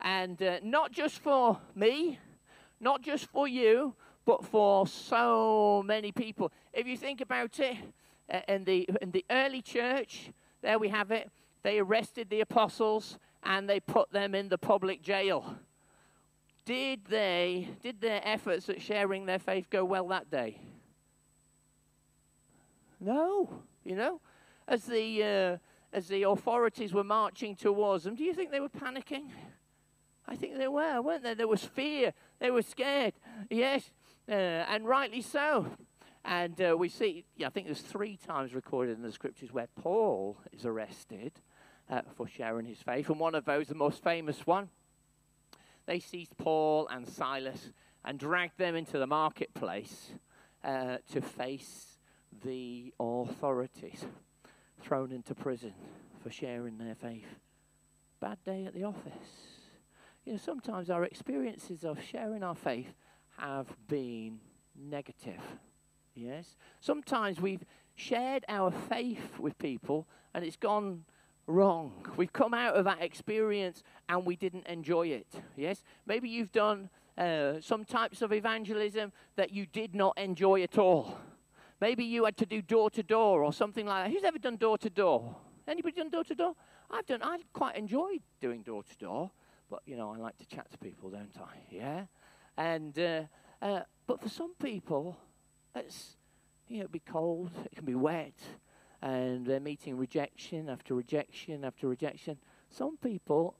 And 0.01 0.41
uh, 0.41 0.57
not 0.63 0.91
just 0.91 1.19
for 1.19 1.59
me, 1.75 2.17
not 2.79 3.03
just 3.03 3.27
for 3.27 3.47
you, 3.47 3.93
but 4.25 4.43
for 4.43 4.87
so 4.87 5.83
many 5.85 6.11
people. 6.11 6.51
If 6.73 6.87
you 6.87 6.97
think 6.97 7.21
about 7.21 7.59
it, 7.59 7.77
uh, 8.33 8.39
in, 8.47 8.63
the, 8.63 8.89
in 9.03 9.11
the 9.11 9.23
early 9.29 9.61
church, 9.61 10.31
there 10.63 10.79
we 10.79 10.89
have 10.89 11.11
it, 11.11 11.29
they 11.63 11.79
arrested 11.79 12.29
the 12.29 12.41
apostles 12.41 13.17
and 13.41 13.69
they 13.69 13.79
put 13.79 14.11
them 14.11 14.35
in 14.35 14.49
the 14.49 14.57
public 14.57 15.01
jail. 15.01 15.55
Did 16.65 17.05
they, 17.05 17.69
did 17.81 17.99
their 17.99 18.21
efforts 18.23 18.69
at 18.69 18.81
sharing 18.81 19.25
their 19.25 19.39
faith 19.39 19.69
go 19.69 19.83
well 19.83 20.07
that 20.09 20.29
day? 20.29 20.61
No, 22.99 23.49
you 23.83 23.95
know, 23.95 24.21
as 24.65 24.85
the 24.85 25.23
uh, 25.23 25.57
as 25.95 26.07
the 26.07 26.23
authorities 26.23 26.93
were 26.93 27.03
marching 27.03 27.53
towards 27.53 28.05
them, 28.05 28.15
do 28.15 28.23
you 28.23 28.33
think 28.33 28.49
they 28.49 28.61
were 28.61 28.69
panicking? 28.69 29.25
I 30.25 30.37
think 30.37 30.57
they 30.57 30.69
were, 30.69 31.01
weren't 31.01 31.23
they? 31.23 31.33
There 31.33 31.49
was 31.49 31.65
fear. 31.65 32.13
They 32.39 32.49
were 32.49 32.61
scared. 32.61 33.13
Yes, 33.49 33.91
uh, 34.29 34.31
and 34.31 34.87
rightly 34.87 35.21
so. 35.21 35.67
And 36.23 36.59
uh, 36.61 36.77
we 36.77 36.87
see, 36.87 37.25
I 37.45 37.49
think 37.49 37.65
there's 37.65 37.81
three 37.81 38.15
times 38.15 38.53
recorded 38.53 38.95
in 38.95 39.03
the 39.03 39.11
scriptures 39.11 39.51
where 39.51 39.67
Paul 39.81 40.37
is 40.53 40.65
arrested 40.65 41.33
uh, 41.89 42.01
for 42.15 42.27
sharing 42.27 42.65
his 42.65 42.81
faith. 42.81 43.09
And 43.09 43.19
one 43.19 43.35
of 43.35 43.45
those, 43.45 43.67
the 43.67 43.75
most 43.75 44.03
famous 44.03 44.45
one, 44.45 44.69
they 45.85 45.99
seized 45.99 46.37
Paul 46.37 46.87
and 46.89 47.07
Silas 47.07 47.71
and 48.05 48.19
dragged 48.19 48.57
them 48.57 48.75
into 48.75 48.97
the 48.97 49.07
marketplace 49.07 50.11
uh, 50.63 50.97
to 51.11 51.21
face 51.21 51.97
the 52.43 52.93
authorities, 52.99 54.05
thrown 54.81 55.11
into 55.11 55.35
prison 55.35 55.73
for 56.21 56.29
sharing 56.29 56.77
their 56.77 56.95
faith. 56.95 57.39
Bad 58.19 58.37
day 58.45 58.65
at 58.65 58.73
the 58.73 58.83
office. 58.83 59.11
You 60.25 60.33
know, 60.33 60.39
sometimes 60.39 60.89
our 60.89 61.03
experiences 61.03 61.83
of 61.83 62.01
sharing 62.01 62.43
our 62.43 62.55
faith 62.55 62.93
have 63.37 63.67
been 63.87 64.39
negative. 64.75 65.41
Yes? 66.15 66.55
Sometimes 66.79 67.41
we've 67.41 67.65
shared 67.95 68.45
our 68.47 68.71
faith 68.71 69.39
with 69.39 69.57
people 69.57 70.07
and 70.33 70.45
it's 70.45 70.55
gone 70.55 71.03
wrong. 71.47 72.07
We've 72.17 72.33
come 72.33 72.53
out 72.53 72.75
of 72.75 72.85
that 72.85 73.01
experience 73.01 73.83
and 74.09 74.25
we 74.25 74.35
didn't 74.35 74.67
enjoy 74.67 75.07
it. 75.07 75.27
Yes? 75.55 75.83
Maybe 76.05 76.29
you've 76.29 76.51
done 76.51 76.89
uh, 77.17 77.61
some 77.61 77.85
types 77.85 78.21
of 78.21 78.31
evangelism 78.33 79.11
that 79.35 79.51
you 79.51 79.65
did 79.65 79.95
not 79.95 80.17
enjoy 80.17 80.63
at 80.63 80.77
all. 80.77 81.17
Maybe 81.81 82.05
you 82.05 82.25
had 82.25 82.37
to 82.37 82.45
do 82.45 82.61
door 82.61 82.89
to 82.91 83.03
door 83.03 83.43
or 83.43 83.51
something 83.51 83.85
like 83.85 84.05
that. 84.05 84.11
Who's 84.11 84.23
ever 84.23 84.39
done 84.39 84.57
door 84.57 84.77
to 84.77 84.89
door? 84.89 85.35
Anybody 85.67 85.95
done 85.95 86.09
door 86.09 86.23
to 86.23 86.35
door? 86.35 86.55
I've 86.89 87.05
done. 87.05 87.21
I 87.23 87.39
quite 87.53 87.75
enjoyed 87.75 88.21
doing 88.39 88.61
door 88.61 88.83
to 88.83 88.97
door, 88.97 89.31
but 89.69 89.81
you 89.85 89.97
know 89.97 90.13
I 90.13 90.17
like 90.17 90.37
to 90.37 90.45
chat 90.45 90.69
to 90.71 90.77
people, 90.77 91.09
don't 91.09 91.35
I? 91.37 91.57
Yeah. 91.71 92.05
And 92.57 92.97
uh, 92.99 93.23
uh, 93.61 93.81
but 94.05 94.21
for 94.21 94.29
some 94.29 94.53
people, 94.61 95.17
it's 95.75 96.17
you 96.67 96.81
know, 96.81 96.87
be 96.87 96.99
cold, 96.99 97.51
it 97.65 97.75
can 97.75 97.85
be 97.85 97.95
wet, 97.95 98.33
and 99.03 99.45
they're 99.45 99.59
meeting 99.59 99.97
rejection 99.97 100.69
after 100.69 100.95
rejection 100.95 101.65
after 101.65 101.89
rejection. 101.89 102.37
Some 102.69 102.95
people, 102.95 103.55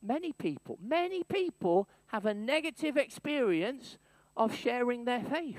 many 0.00 0.32
people, 0.32 0.78
many 0.80 1.24
people 1.24 1.88
have 2.06 2.26
a 2.26 2.32
negative 2.32 2.96
experience 2.96 3.98
of 4.36 4.54
sharing 4.54 5.04
their 5.04 5.20
faith. 5.20 5.58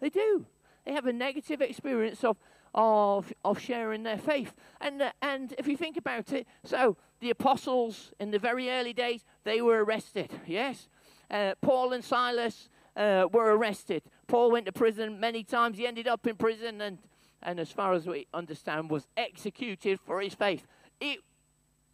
They 0.00 0.08
do. 0.08 0.46
They 0.86 0.92
have 0.92 1.06
a 1.06 1.12
negative 1.12 1.60
experience 1.60 2.24
of 2.24 2.38
of, 2.74 3.32
of 3.42 3.58
sharing 3.58 4.02
their 4.02 4.18
faith. 4.18 4.54
And, 4.82 5.00
uh, 5.00 5.12
and 5.22 5.54
if 5.56 5.66
you 5.66 5.78
think 5.78 5.96
about 5.96 6.30
it, 6.34 6.46
so 6.62 6.98
the 7.20 7.30
apostles 7.30 8.12
in 8.20 8.30
the 8.30 8.38
very 8.38 8.68
early 8.68 8.92
days, 8.92 9.24
they 9.44 9.62
were 9.62 9.82
arrested, 9.82 10.30
yes? 10.46 10.88
Uh, 11.30 11.54
Paul 11.62 11.94
and 11.94 12.04
Silas 12.04 12.68
uh, 12.94 13.28
were 13.32 13.56
arrested. 13.56 14.02
Paul 14.26 14.50
went 14.50 14.66
to 14.66 14.72
prison 14.72 15.18
many 15.18 15.42
times. 15.42 15.78
He 15.78 15.86
ended 15.86 16.06
up 16.06 16.26
in 16.26 16.36
prison 16.36 16.82
and, 16.82 16.98
and 17.42 17.60
as 17.60 17.70
far 17.70 17.92
as 17.92 18.06
we 18.06 18.26
understand, 18.34 18.90
was 18.90 19.06
executed 19.16 20.00
for 20.00 20.20
his 20.20 20.34
faith. 20.34 20.66
It, 21.00 21.20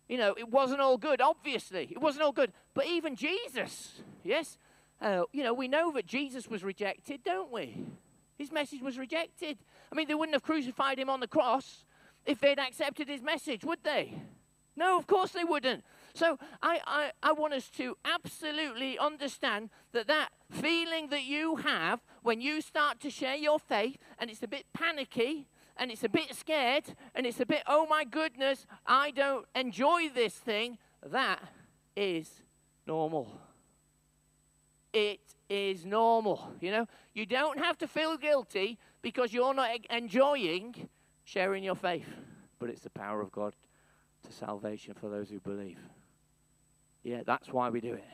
you 0.08 0.18
know, 0.18 0.34
it 0.36 0.48
wasn't 0.48 0.80
all 0.80 0.98
good, 0.98 1.20
obviously. 1.20 1.88
It 1.90 2.00
wasn't 2.00 2.24
all 2.24 2.32
good. 2.32 2.52
But 2.74 2.86
even 2.86 3.16
Jesus, 3.16 4.02
yes? 4.24 4.58
Uh, 5.00 5.24
you 5.32 5.42
know, 5.42 5.52
we 5.52 5.68
know 5.68 5.92
that 5.92 6.06
Jesus 6.06 6.48
was 6.48 6.62
rejected, 6.62 7.24
don't 7.24 7.50
we? 7.50 7.84
His 8.38 8.52
message 8.52 8.82
was 8.82 8.98
rejected. 8.98 9.58
I 9.90 9.94
mean, 9.94 10.08
they 10.08 10.14
wouldn't 10.14 10.34
have 10.34 10.42
crucified 10.42 10.98
him 10.98 11.10
on 11.10 11.20
the 11.20 11.28
cross 11.28 11.84
if 12.24 12.40
they'd 12.40 12.58
accepted 12.58 13.08
his 13.08 13.22
message, 13.22 13.64
would 13.64 13.82
they? 13.82 14.14
No, 14.76 14.98
of 14.98 15.06
course 15.06 15.32
they 15.32 15.44
wouldn't. 15.44 15.84
So 16.14 16.38
I, 16.62 16.80
I, 16.86 17.10
I 17.22 17.32
want 17.32 17.54
us 17.54 17.68
to 17.70 17.96
absolutely 18.04 18.98
understand 18.98 19.70
that 19.92 20.06
that 20.08 20.30
feeling 20.50 21.08
that 21.08 21.24
you 21.24 21.56
have 21.56 22.00
when 22.22 22.40
you 22.40 22.60
start 22.60 23.00
to 23.00 23.10
share 23.10 23.36
your 23.36 23.58
faith 23.58 23.96
and 24.18 24.30
it's 24.30 24.42
a 24.42 24.48
bit 24.48 24.66
panicky 24.74 25.48
and 25.76 25.90
it's 25.90 26.04
a 26.04 26.08
bit 26.08 26.34
scared 26.34 26.84
and 27.14 27.26
it's 27.26 27.40
a 27.40 27.46
bit, 27.46 27.62
oh 27.66 27.86
my 27.86 28.04
goodness, 28.04 28.66
I 28.86 29.10
don't 29.10 29.46
enjoy 29.54 30.10
this 30.14 30.34
thing, 30.34 30.78
that 31.04 31.40
is 31.96 32.42
normal. 32.86 33.40
It 34.92 35.20
is 35.48 35.86
normal. 35.86 36.52
You 36.60 36.70
know, 36.72 36.86
you 37.14 37.24
don't 37.24 37.58
have 37.58 37.78
to 37.78 37.88
feel 37.88 38.18
guilty 38.18 38.78
because 39.00 39.32
you're 39.32 39.54
not 39.54 39.70
enjoying 39.88 40.88
sharing 41.24 41.64
your 41.64 41.74
faith, 41.74 42.08
but 42.58 42.68
it's 42.68 42.82
the 42.82 42.90
power 42.90 43.20
of 43.22 43.32
God 43.32 43.54
to 44.24 44.32
salvation 44.32 44.94
for 44.94 45.08
those 45.08 45.30
who 45.30 45.40
believe. 45.40 45.78
Yeah, 47.02 47.22
that's 47.24 47.48
why 47.48 47.70
we 47.70 47.80
do 47.80 47.94
it. 47.94 48.04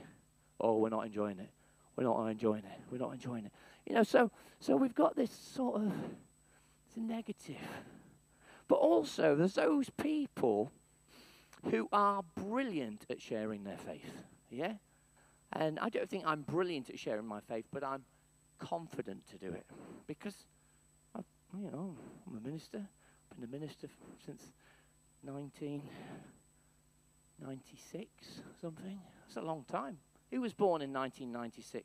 Oh, 0.61 0.79
we're 0.79 0.89
not 0.89 1.07
enjoying 1.07 1.39
it. 1.39 1.51
We're 1.97 2.05
not 2.05 2.27
enjoying 2.27 2.65
it. 2.65 2.81
We're 2.91 2.99
not 2.99 3.13
enjoying 3.13 3.45
it. 3.45 3.53
You 3.87 3.97
know, 3.97 4.03
so 4.03 4.31
so 4.61 4.77
we've 4.77 4.95
got 4.95 5.17
this 5.17 5.31
sort 5.31 5.83
of 5.83 5.93
it's 6.87 6.97
a 6.97 7.01
negative. 7.01 7.57
But 8.67 8.77
also 8.77 9.35
there's 9.35 9.55
those 9.55 9.91
people 9.91 10.71
who 11.71 11.89
are 11.93 12.23
brilliant 12.35 13.05
at 13.11 13.21
sharing 13.21 13.65
their 13.65 13.79
faith. 13.79 14.13
Yeah? 14.51 14.75
And 15.53 15.79
I 15.79 15.89
don't 15.89 16.09
think 16.09 16.25
I'm 16.27 16.43
brilliant 16.43 16.91
at 16.91 16.99
sharing 16.99 17.27
my 17.27 17.41
faith, 17.41 17.67
but 17.73 17.83
I'm 17.83 18.05
confident 18.59 19.27
to 19.31 19.39
do 19.39 19.53
it 19.53 19.67
because, 20.07 20.35
I, 21.15 21.21
you 21.59 21.71
know, 21.71 21.97
I'm 22.27 22.37
a 22.37 22.41
minister. 22.41 22.87
I've 23.31 23.41
been 23.41 23.49
a 23.49 23.53
minister 23.61 23.89
since 24.25 24.43
1996, 27.41 28.43
something. 28.61 29.01
That's 29.27 29.37
a 29.37 29.43
long 29.43 29.65
time. 29.71 29.99
Who 30.31 30.41
was 30.41 30.53
born 30.53 30.83
in 30.83 30.93
1996? 30.93 31.85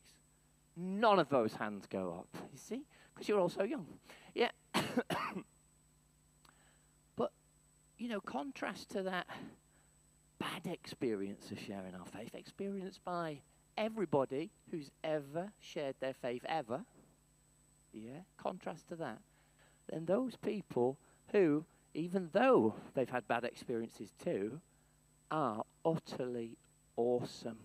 None 0.76 1.20
of 1.20 1.30
those 1.30 1.54
hands 1.54 1.86
go 1.88 2.20
up. 2.20 2.38
You 2.52 2.58
see, 2.58 2.86
because 3.14 3.30
you're 3.30 3.40
all 3.40 3.50
so 3.50 3.64
young. 3.64 3.86
Yeah. 4.34 4.50
but 7.16 7.32
you 7.98 8.10
know, 8.10 8.20
contrast 8.20 8.90
to 8.90 9.04
that 9.04 9.28
bad 10.40 10.66
experience 10.66 11.52
of 11.52 11.60
sharing 11.60 11.94
our 11.96 12.06
faith, 12.06 12.34
experienced 12.34 13.04
by 13.04 13.40
everybody 13.78 14.52
who's 14.72 14.92
ever 15.04 15.52
shared 15.60 15.96
their 16.00 16.14
faith 16.14 16.44
ever, 16.48 16.86
yeah, 17.94 18.22
contrast 18.38 18.88
to 18.90 18.96
that, 18.96 19.20
then 19.90 20.06
those 20.06 20.36
people 20.36 20.98
who, 21.32 21.66
even 21.94 22.30
though 22.34 22.76
they've 22.94 23.10
had 23.10 23.28
bad 23.28 23.44
experiences 23.44 24.10
too, 24.24 24.60
are 25.34 25.66
utterly 25.84 26.58
awesome 26.96 27.58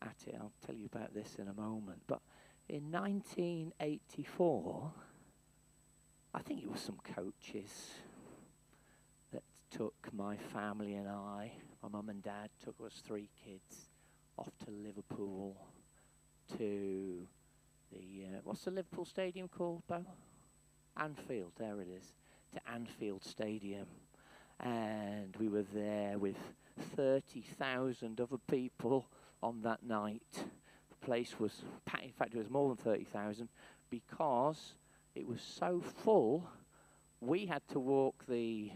at 0.00 0.14
it. 0.26 0.36
I'll 0.38 0.52
tell 0.64 0.76
you 0.76 0.86
about 0.86 1.12
this 1.12 1.34
in 1.36 1.48
a 1.48 1.52
moment. 1.52 2.00
But 2.06 2.20
in 2.68 2.92
1984, 2.92 4.92
I 6.32 6.38
think 6.38 6.62
it 6.62 6.70
was 6.70 6.80
some 6.80 7.00
coaches 7.14 7.90
that 9.32 9.42
took 9.70 10.08
my 10.12 10.36
family 10.36 10.94
and 10.94 11.08
I, 11.08 11.50
my 11.82 11.88
mum 11.88 12.08
and 12.08 12.22
dad 12.22 12.50
took 12.64 12.76
us 12.86 13.02
three 13.04 13.28
kids 13.44 13.88
off 14.38 14.52
to 14.64 14.70
Liverpool 14.70 15.56
to 16.56 17.26
the 17.92 18.26
uh, 18.26 18.40
what's 18.44 18.64
the 18.64 18.70
Liverpool 18.70 19.04
stadium 19.04 19.48
called, 19.48 19.82
Bo? 19.88 20.04
Anfield. 20.96 21.52
There 21.58 21.80
it 21.80 21.88
is. 21.88 22.12
To 22.54 22.60
Anfield 22.70 23.24
Stadium, 23.24 23.86
and 24.60 25.34
we 25.38 25.48
were 25.48 25.64
there 25.74 26.18
with 26.18 26.36
thirty 26.96 27.42
thousand 27.58 28.20
other 28.20 28.38
people 28.50 29.06
on 29.42 29.62
that 29.62 29.82
night. 29.82 30.22
The 30.32 31.06
place 31.06 31.38
was 31.38 31.62
packed. 31.84 32.04
In 32.04 32.12
fact, 32.12 32.34
it 32.34 32.38
was 32.38 32.50
more 32.50 32.68
than 32.68 32.76
thirty 32.76 33.04
thousand 33.04 33.48
because 33.90 34.74
it 35.14 35.26
was 35.26 35.40
so 35.40 35.82
full. 36.04 36.48
We 37.20 37.46
had 37.46 37.62
to 37.68 37.80
walk 37.80 38.24
the. 38.28 38.70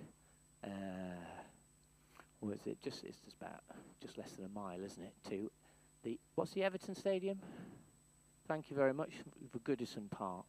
Uh, 0.65 0.69
was 2.41 2.67
it 2.67 2.81
just 2.83 3.05
it's 3.05 3.19
just 3.19 3.37
about 3.41 3.61
just 4.01 4.19
less 4.19 4.33
than 4.33 4.45
a 4.45 4.49
mile, 4.49 4.83
isn't 4.85 5.03
it? 5.03 5.15
To 5.31 5.51
the 6.03 6.19
what's 6.35 6.53
the 6.53 6.63
Everton 6.63 6.95
Stadium? 6.95 7.41
Thank 8.47 8.71
you 8.71 8.77
very 8.77 8.95
much 8.95 9.11
for 9.51 9.59
Goodison 9.61 10.09
Park. 10.11 10.45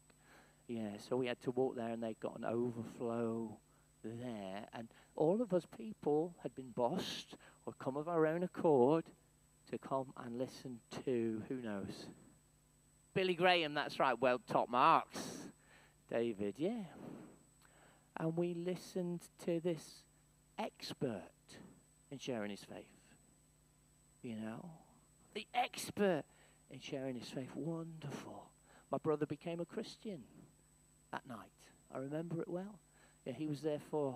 Yeah, 0.68 0.90
so 0.98 1.16
we 1.16 1.28
had 1.28 1.42
to 1.42 1.52
walk 1.52 1.76
there, 1.76 1.90
and 1.90 2.04
they 2.04 2.16
got 2.22 2.38
an 2.38 2.46
overflow 2.46 3.58
there, 4.08 4.66
and 4.74 4.88
all 5.16 5.42
of 5.42 5.54
us 5.54 5.64
people 5.78 6.36
had 6.44 6.54
been 6.56 6.72
bossed 6.76 7.36
or 7.66 7.74
come 7.80 7.98
of 7.98 8.08
our 8.08 8.26
own 8.26 8.44
accord 8.44 9.06
to 9.72 9.78
come 9.78 10.14
and 10.24 10.38
listen 10.38 10.80
to 11.04 11.42
who 11.48 11.56
knows 11.56 12.08
Billy 13.14 13.34
Graham. 13.34 13.74
That's 13.74 14.00
right. 14.00 14.20
Well, 14.20 14.40
top 14.48 14.70
marks, 14.70 15.20
David. 16.10 16.56
Yeah, 16.58 16.84
and 18.18 18.38
we 18.38 18.54
listened 18.54 19.22
to 19.46 19.60
this 19.60 20.04
expert 20.58 21.22
in 22.12 22.18
sharing 22.18 22.52
his 22.52 22.64
faith. 22.64 22.86
You 24.22 24.36
know, 24.36 24.70
the 25.34 25.48
expert 25.54 26.24
in 26.72 26.80
sharing 26.80 27.16
his 27.16 27.30
faith. 27.30 27.50
Wonderful. 27.56 28.52
My 28.92 28.98
brother 28.98 29.26
became 29.26 29.60
a 29.60 29.66
Christian 29.66 30.24
that 31.12 31.28
night. 31.28 31.52
I 31.94 32.00
remember 32.00 32.42
it 32.42 32.48
well. 32.48 32.80
Yeah, 33.28 33.34
he 33.34 33.46
was 33.46 33.60
there 33.60 33.82
for, 33.92 34.16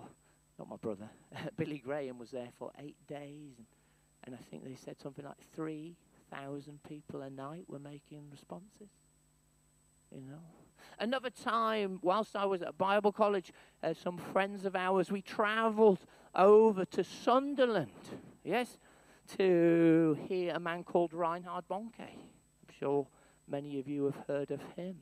not 0.58 0.70
my 0.70 0.76
brother, 0.76 1.06
Billy 1.58 1.82
Graham 1.84 2.18
was 2.18 2.30
there 2.30 2.48
for 2.58 2.72
eight 2.78 2.96
days. 3.06 3.52
And, 3.58 3.66
and 4.24 4.34
I 4.34 4.38
think 4.50 4.64
they 4.64 4.74
said 4.74 4.98
something 4.98 5.22
like 5.22 5.36
3,000 5.54 6.82
people 6.88 7.20
a 7.20 7.28
night 7.28 7.64
were 7.68 7.78
making 7.78 8.22
responses. 8.30 8.88
You 10.10 10.22
know, 10.22 10.38
Another 10.98 11.28
time, 11.28 11.98
whilst 12.00 12.34
I 12.34 12.46
was 12.46 12.62
at 12.62 12.78
Bible 12.78 13.12
college, 13.12 13.52
uh, 13.82 13.92
some 13.92 14.16
friends 14.16 14.64
of 14.64 14.74
ours, 14.74 15.12
we 15.12 15.20
traveled 15.20 16.06
over 16.34 16.86
to 16.86 17.04
Sunderland, 17.04 17.90
yes, 18.44 18.78
to 19.36 20.16
hear 20.26 20.54
a 20.54 20.60
man 20.60 20.84
called 20.84 21.12
Reinhard 21.12 21.68
Bonnke. 21.70 22.00
I'm 22.00 22.74
sure 22.78 23.06
many 23.46 23.78
of 23.78 23.88
you 23.88 24.06
have 24.06 24.24
heard 24.26 24.50
of 24.50 24.62
him. 24.74 24.96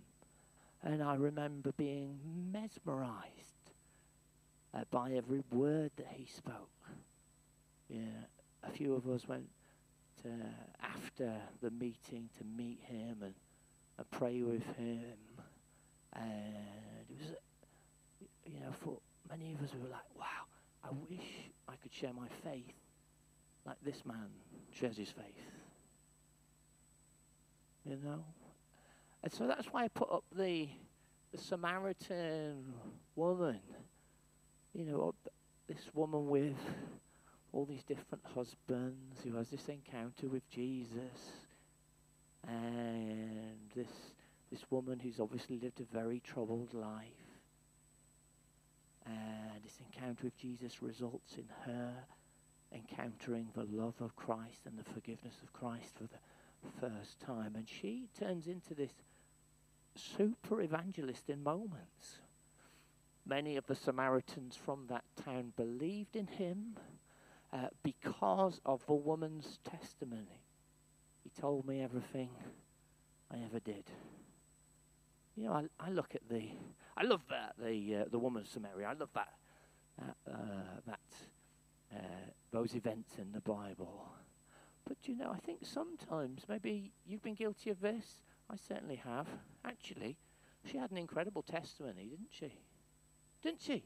And 0.83 1.01
I 1.01 1.15
remember 1.15 1.71
being 1.77 2.19
mesmerized 2.53 3.60
uh, 4.75 4.85
by 4.91 5.13
every 5.13 5.43
word 5.51 5.91
that 5.97 6.09
he 6.13 6.27
spoke. 6.27 6.71
Yeah, 7.89 8.25
a 8.63 8.71
few 8.71 8.95
of 8.95 9.09
us 9.09 9.27
went 9.27 9.49
to, 10.23 10.29
after 10.83 11.37
the 11.61 11.71
meeting 11.71 12.29
to 12.39 12.45
meet 12.45 12.81
him 12.83 13.17
and, 13.23 13.35
and 13.99 14.11
pray 14.11 14.43
with 14.43 14.65
him 14.77 15.17
and 16.15 17.07
it 17.09 17.17
was, 17.19 17.35
you 18.45 18.61
know, 18.61 18.73
for 18.73 18.99
many 19.29 19.55
of 19.55 19.63
us, 19.63 19.71
we 19.75 19.81
were 19.81 19.89
like, 19.89 20.01
wow, 20.17 20.25
I 20.85 20.89
wish 21.09 21.51
I 21.69 21.77
could 21.77 21.93
share 21.93 22.13
my 22.13 22.29
faith 22.45 22.75
like 23.67 23.77
this 23.85 24.05
man 24.05 24.29
shares 24.73 24.97
his 24.97 25.11
faith. 25.11 25.25
You 27.85 27.97
know? 28.03 28.25
And 29.23 29.33
so 29.33 29.47
that's 29.47 29.67
why 29.67 29.85
I 29.85 29.89
put 29.89 30.11
up 30.11 30.25
the, 30.35 30.69
the 31.33 31.39
Samaritan 31.39 32.75
woman. 33.15 33.61
You 34.75 34.85
know, 34.85 35.15
this 35.69 35.91
woman 35.95 36.29
with 36.29 36.57
all 37.53 37.65
these 37.65 37.83
different 37.83 38.25
husbands 38.35 39.21
who 39.25 39.37
has 39.37 39.49
this 39.49 39.69
encounter 39.69 40.29
with 40.29 40.49
Jesus. 40.51 41.33
And 42.47 43.59
this, 43.75 43.89
this 44.51 44.65
woman 44.71 45.01
who's 45.01 45.21
obviously 45.21 45.59
lived 45.59 45.81
a 45.81 45.95
very 45.95 46.21
troubled 46.21 46.73
life. 46.73 47.05
And 49.07 49.63
this 49.65 49.79
encounter 49.81 50.25
with 50.25 50.37
Jesus 50.37 50.83
results 50.83 51.35
in 51.37 51.47
her 51.67 51.93
encountering 52.73 53.49
the 53.55 53.65
love 53.65 53.95
of 54.01 54.15
Christ 54.15 54.61
and 54.65 54.79
the 54.79 54.85
forgiveness 54.85 55.35
of 55.43 55.53
Christ 55.53 55.95
for 55.97 56.05
the 56.05 56.81
first 56.81 57.21
time. 57.21 57.55
And 57.57 57.69
she 57.69 58.09
turns 58.19 58.47
into 58.47 58.75
this 58.75 58.93
super 59.97 60.61
evangelist 60.61 61.29
in 61.29 61.43
moments. 61.43 62.21
Many 63.31 63.57
of 63.57 63.65
the 63.69 63.77
Samaritans 63.77 64.57
from 64.57 64.87
that 64.89 65.05
town 65.25 65.53
believed 65.57 66.17
in 66.17 66.27
him 66.27 66.77
uh, 67.53 67.69
because 67.85 68.61
of 68.67 68.85
the 68.87 68.95
woman's 68.95 69.61
testimony. 69.63 70.43
He 71.23 71.31
told 71.41 71.65
me 71.65 71.81
everything 71.81 72.31
I 73.33 73.37
ever 73.45 73.61
did. 73.61 73.85
You 75.37 75.45
know, 75.45 75.53
I, 75.53 75.67
I 75.79 75.91
look 75.91 76.17
at 76.17 76.29
the, 76.29 76.43
I 76.97 77.05
love 77.05 77.21
that 77.31 77.55
the 77.57 77.99
uh, 77.99 78.05
the 78.11 78.19
woman 78.19 78.43
of 78.43 78.49
Samaria. 78.49 78.89
I 78.89 78.95
love 78.95 79.11
that 79.15 79.35
that 79.97 80.17
uh, 80.29 80.81
that 80.89 81.01
uh, 81.95 81.99
those 82.51 82.75
events 82.75 83.13
in 83.17 83.31
the 83.31 83.41
Bible. 83.41 84.09
But 84.89 84.97
you 85.05 85.15
know, 85.15 85.31
I 85.33 85.39
think 85.39 85.61
sometimes 85.63 86.47
maybe 86.49 86.91
you've 87.07 87.23
been 87.23 87.35
guilty 87.35 87.71
of 87.71 87.81
this. 87.81 88.25
I 88.51 88.57
certainly 88.57 88.97
have. 88.97 89.29
Actually, 89.65 90.17
she 90.65 90.79
had 90.79 90.91
an 90.91 90.99
incredible 90.99 91.43
testimony, 91.43 92.07
didn't 92.07 92.33
she? 92.33 92.55
Didn't 93.43 93.63
she? 93.63 93.85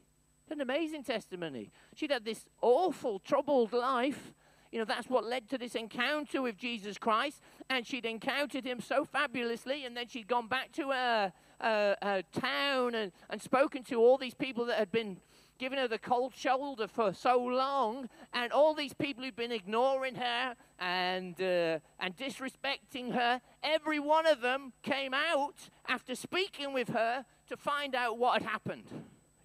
An 0.49 0.61
amazing 0.61 1.03
testimony. 1.03 1.71
She'd 1.95 2.11
had 2.11 2.25
this 2.25 2.45
awful, 2.61 3.19
troubled 3.19 3.73
life. 3.73 4.33
You 4.71 4.79
know, 4.79 4.85
that's 4.85 5.09
what 5.09 5.25
led 5.25 5.49
to 5.49 5.57
this 5.57 5.75
encounter 5.75 6.41
with 6.41 6.57
Jesus 6.57 6.97
Christ. 6.97 7.41
And 7.69 7.85
she'd 7.87 8.05
encountered 8.05 8.65
him 8.65 8.79
so 8.79 9.05
fabulously. 9.05 9.85
And 9.85 9.97
then 9.97 10.07
she'd 10.07 10.27
gone 10.27 10.47
back 10.47 10.71
to 10.73 10.91
her, 10.91 11.33
uh, 11.61 11.95
her 12.01 12.21
town 12.31 12.93
and, 12.95 13.11
and 13.29 13.41
spoken 13.41 13.83
to 13.85 13.95
all 13.95 14.17
these 14.17 14.35
people 14.35 14.65
that 14.65 14.77
had 14.77 14.91
been 14.91 15.17
giving 15.57 15.79
her 15.79 15.87
the 15.87 15.97
cold 15.97 16.33
shoulder 16.35 16.87
for 16.87 17.13
so 17.13 17.37
long, 17.37 18.09
and 18.33 18.51
all 18.51 18.73
these 18.73 18.93
people 18.93 19.23
who've 19.23 19.35
been 19.35 19.51
ignoring 19.51 20.15
her 20.15 20.55
and, 20.79 21.41
uh, 21.41 21.79
and 21.99 22.15
disrespecting 22.17 23.13
her, 23.13 23.41
every 23.63 23.99
one 23.99 24.25
of 24.25 24.41
them 24.41 24.73
came 24.83 25.13
out 25.13 25.69
after 25.87 26.15
speaking 26.15 26.73
with 26.73 26.89
her 26.89 27.25
to 27.47 27.55
find 27.55 27.95
out 27.95 28.17
what 28.17 28.41
had 28.41 28.49
happened. 28.49 28.85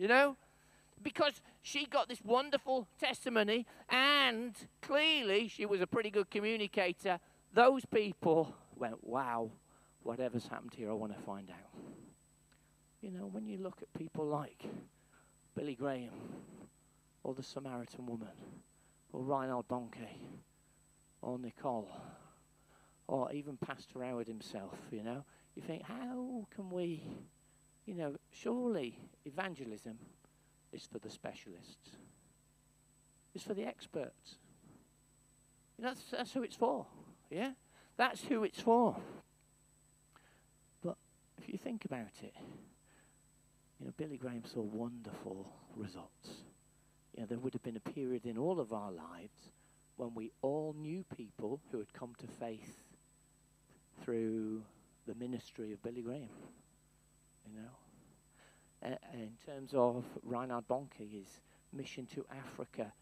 You 0.01 0.09
know? 0.09 0.37
because 1.03 1.41
she 1.63 1.87
got 1.87 2.09
this 2.09 2.23
wonderful 2.25 2.87
testimony 2.99 3.67
and 3.89 4.55
clearly 4.83 5.49
she 5.49 5.67
was 5.67 5.81
a 5.81 5.87
pretty 5.87 6.11
good 6.11 6.31
communicator, 6.31 7.19
those 7.55 7.85
people 7.85 8.55
went, 8.77 9.03
wow, 9.03 9.51
whatever's 10.03 10.47
happened 10.47 10.73
here, 10.77 10.91
I 10.91 10.95
want 10.95 11.17
to 11.17 11.23
find 11.23 11.51
out. 11.51 11.83
You 13.01 13.11
know, 13.11 13.29
when 13.33 13.47
you 13.47 13.59
look 13.59 13.79
at 13.83 13.93
people 13.99 14.27
like 14.27 14.65
Billy 15.55 15.75
Graham 15.75 16.11
or 17.23 17.35
the 17.35 17.43
Samaritan 17.43 18.07
woman 18.07 18.29
or 19.13 19.23
Reinhard 19.23 19.69
Bonnke 19.69 20.09
or 21.23 21.39
Nicole 21.39 21.91
or 23.09 23.33
even 23.33 23.57
Pastor 23.57 24.05
Howard 24.05 24.29
himself, 24.29 24.77
you 24.91 25.03
know, 25.03 25.25
you 25.57 25.63
think, 25.63 25.83
how 25.83 26.47
can 26.55 26.71
we, 26.71 27.03
you 27.91 27.97
know, 27.97 28.15
surely 28.31 29.01
evangelism 29.25 29.99
is 30.73 30.87
for 30.87 31.01
the 31.01 31.11
specialists. 31.11 31.97
It's 33.35 33.43
for 33.43 33.53
the 33.53 33.65
experts. 33.65 34.37
that's, 35.77 36.01
that's 36.13 36.33
who 36.33 36.45
it's 36.45 36.55
for. 36.55 36.87
Yeah? 37.31 37.51
That's 37.97 38.23
who 38.23 38.45
it's 38.45 38.61
for. 38.61 38.95
But 40.85 40.99
if 41.37 41.49
you 41.49 41.59
think 41.59 41.85
about 41.85 42.13
it, 42.23 42.35
you 43.81 43.87
know, 43.87 43.93
Billy 43.97 44.19
Graham 44.19 44.45
saw 44.45 44.61
wonderful 44.61 45.53
results. 45.75 46.45
You 47.17 47.23
know, 47.23 47.27
there 47.27 47.39
would 47.41 47.55
have 47.55 47.65
been 47.65 47.77
a 47.77 47.91
period 47.91 48.25
in 48.25 48.39
all 48.39 48.61
of 48.61 48.73
our 48.73 48.93
lives 48.93 49.51
when 49.97 50.15
we 50.15 50.31
all 50.43 50.77
knew 50.79 51.05
people 51.17 51.61
who 51.73 51.79
had 51.79 51.93
come 51.93 52.15
to 52.19 52.29
faith 52.29 52.85
through 54.05 54.63
the 55.09 55.15
ministry 55.17 55.73
of 55.73 55.83
Billy 55.83 56.03
Graham. 56.03 56.29
You 57.49 57.63
know, 57.63 57.80
uh, 58.85 58.89
in 59.13 59.33
terms 59.45 59.73
of 59.75 60.05
Reinhard 60.23 60.67
Bonnke, 60.69 61.11
his 61.11 61.41
mission 61.73 62.07
to 62.15 62.25
Africa, 62.31 62.93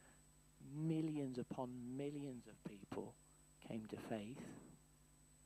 millions 0.76 1.38
upon 1.38 1.70
millions 1.96 2.46
of 2.46 2.62
people 2.64 3.14
came 3.66 3.84
to 3.90 3.96
faith 4.08 4.40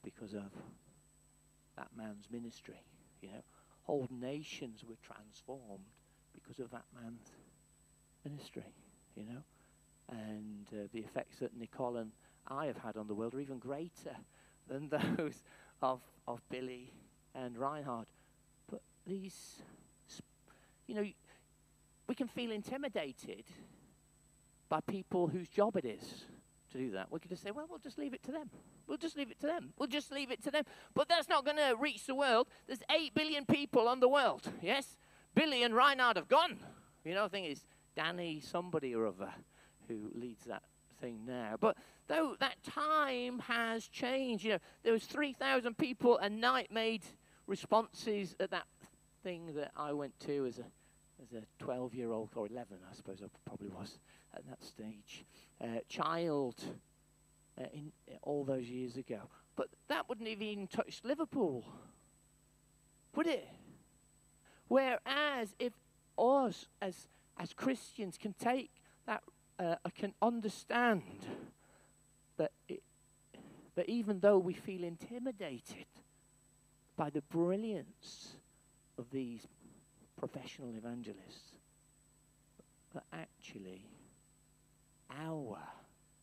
because 0.03 0.35
of 0.35 0.51
that 1.77 1.89
man's 1.97 2.27
ministry. 2.31 2.83
You 3.21 3.29
know, 3.29 3.43
whole 3.83 4.09
nations 4.11 4.85
were 4.89 4.97
transformed 5.03 5.85
because 6.33 6.59
of 6.59 6.71
that 6.71 6.85
man's 6.95 7.33
ministry. 8.25 8.65
You 9.15 9.25
know, 9.25 9.43
and 10.11 10.67
uh, 10.73 10.89
the 10.93 11.01
effects 11.01 11.39
that 11.41 11.57
Nicole 11.57 11.99
and 11.99 12.11
I 12.49 12.67
have 12.67 12.79
had 12.79 12.97
on 12.97 13.07
the 13.07 13.15
world 13.15 13.35
are 13.35 13.41
even 13.41 13.59
greater 13.59 14.17
than 14.69 14.89
those 15.17 15.43
of 15.83 16.01
of 16.27 16.41
Billy 16.49 16.93
and 17.35 17.57
Reinhard. 17.57 18.07
But 18.71 18.81
these 19.07 19.63
you 20.87 20.95
know, 20.95 21.05
we 22.09 22.15
can 22.15 22.29
feel 22.29 22.51
intimidated 22.51 23.45
by 24.69 24.81
people 24.81 25.29
whose 25.29 25.49
job 25.49 25.77
it 25.77 25.85
is 25.85 26.25
to 26.73 26.79
do 26.79 26.91
that. 26.93 27.11
We 27.11 27.21
could 27.21 27.31
just 27.31 27.43
say, 27.43 27.51
well, 27.51 27.67
we'll 27.69 27.79
just 27.79 27.99
leave 27.99 28.15
it 28.15 28.23
to 28.25 28.33
them. 28.33 28.51
We'll 28.87 28.99
just 28.99 29.17
leave 29.17 29.31
it 29.31 29.41
to 29.41 29.47
them. 29.47 29.73
We'll 29.79 29.89
just 29.89 30.11
leave 30.11 30.31
it 30.31 30.43
to 30.45 30.51
them. 30.51 30.65
But 30.95 31.09
that's 31.09 31.29
not 31.29 31.45
going 31.45 31.59
to 31.59 31.77
reach 31.79 32.07
the 32.07 32.15
world. 32.15 32.49
There's 32.67 32.83
8 32.91 33.15
billion 33.15 33.45
people 33.45 33.89
on 33.89 34.01
the 34.01 34.09
world. 34.09 34.51
Yes? 34.61 34.97
Billy 35.35 35.63
and 35.63 35.75
Reinhard 35.75 36.17
have 36.17 36.29
gone. 36.29 36.59
You 37.05 37.15
know, 37.15 37.25
the 37.25 37.31
thing 37.31 37.45
is, 37.45 37.65
Danny 37.95 38.41
somebody 38.41 38.95
or 38.95 39.07
other 39.07 39.33
who 39.89 40.11
leads 40.15 40.45
that 40.45 40.63
thing 41.01 41.21
now. 41.27 41.57
But 41.61 41.77
though 42.09 42.37
that 42.41 42.63
time 42.63 43.41
has 43.41 43.87
changed, 43.89 44.45
you 44.45 44.53
know, 44.53 44.59
there 44.83 44.93
was 44.93 45.05
3,000 45.05 45.77
people 45.77 46.19
a 46.19 46.29
night 46.29 46.71
made 46.73 47.03
responses 47.47 48.35
at 48.41 48.51
that 48.51 48.67
thing 49.23 49.55
that 49.55 49.71
I 49.77 49.93
went 49.93 50.19
to 50.21 50.47
as 50.47 50.59
a 50.59 50.65
as 51.23 51.33
a 51.33 51.43
12 51.63 51.95
year 51.95 52.11
old 52.11 52.31
or 52.35 52.47
11, 52.47 52.79
I 52.91 52.95
suppose 52.95 53.23
I 53.23 53.27
probably 53.45 53.69
was 53.69 53.99
at 54.35 54.47
that 54.49 54.65
stage, 54.65 55.25
uh, 55.63 55.79
child 55.89 56.57
uh, 57.59 57.65
in 57.73 57.93
uh, 58.11 58.17
all 58.23 58.45
those 58.45 58.65
years 58.65 58.97
ago. 58.97 59.21
But 59.55 59.69
that 59.89 60.09
wouldn't 60.09 60.29
have 60.29 60.43
even 60.43 60.67
touched 60.67 61.05
Liverpool, 61.05 61.65
would 63.15 63.27
it? 63.27 63.49
Whereas 64.69 65.55
if 65.59 65.73
us 66.19 66.67
as 66.81 67.07
as 67.39 67.53
Christians 67.53 68.19
can 68.19 68.35
take 68.35 68.71
that, 69.07 69.23
uh, 69.59 69.77
can 69.95 70.15
understand 70.21 71.03
that 72.37 72.53
it, 72.69 72.83
that 73.75 73.89
even 73.89 74.21
though 74.21 74.39
we 74.39 74.53
feel 74.55 74.85
intimidated 74.85 75.87
by 76.97 77.11
the 77.11 77.23
brilliance 77.23 78.37
of 79.03 79.11
these 79.11 79.47
professional 80.17 80.71
evangelists, 80.77 81.57
but 82.95 83.03
actually 83.13 83.85
our 85.11 85.59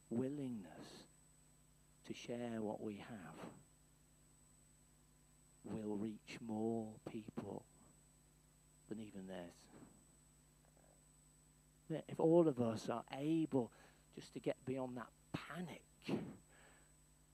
willingness 0.09 1.05
to 2.07 2.13
share 2.13 2.61
what 2.61 2.81
we 2.81 2.95
have 2.95 3.35
will 5.65 5.97
reach 5.97 6.39
more 6.47 6.87
people 7.11 7.65
than 8.87 8.99
even 8.99 9.27
theirs. 9.27 9.51
If 12.07 12.19
all 12.19 12.47
of 12.47 12.61
us 12.61 12.87
are 12.89 13.03
able 13.17 13.71
just 14.15 14.31
to 14.33 14.39
get 14.39 14.55
beyond 14.65 14.95
that 14.95 15.09
panic, 15.33 15.83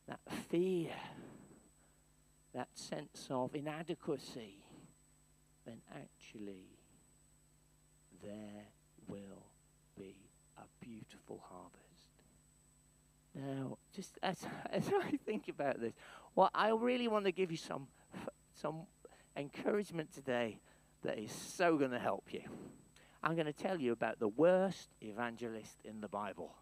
that 0.07 0.19
fear, 0.49 0.89
that 2.53 2.69
sense 2.73 3.27
of 3.29 3.53
inadequacy, 3.53 4.64
then 5.65 5.81
actually 5.93 6.77
there 8.23 8.65
will 9.07 9.43
be 9.97 10.15
a 10.57 10.85
beautiful 10.85 11.43
harvest. 11.49 11.85
Now, 13.33 13.77
just 13.93 14.17
as, 14.23 14.37
as 14.69 14.89
I 15.01 15.17
think 15.25 15.47
about 15.49 15.79
this, 15.79 15.93
well, 16.35 16.49
I 16.53 16.69
really 16.69 17.07
want 17.07 17.25
to 17.25 17.31
give 17.31 17.51
you 17.51 17.57
some, 17.57 17.87
some 18.53 18.81
encouragement 19.35 20.13
today 20.13 20.59
that 21.03 21.19
is 21.19 21.31
so 21.31 21.77
going 21.77 21.91
to 21.91 21.99
help 21.99 22.25
you. 22.31 22.41
I'm 23.23 23.35
going 23.35 23.47
to 23.47 23.53
tell 23.53 23.79
you 23.79 23.91
about 23.91 24.19
the 24.19 24.27
worst 24.27 24.89
evangelist 25.01 25.77
in 25.83 26.01
the 26.01 26.07
Bible. 26.07 26.55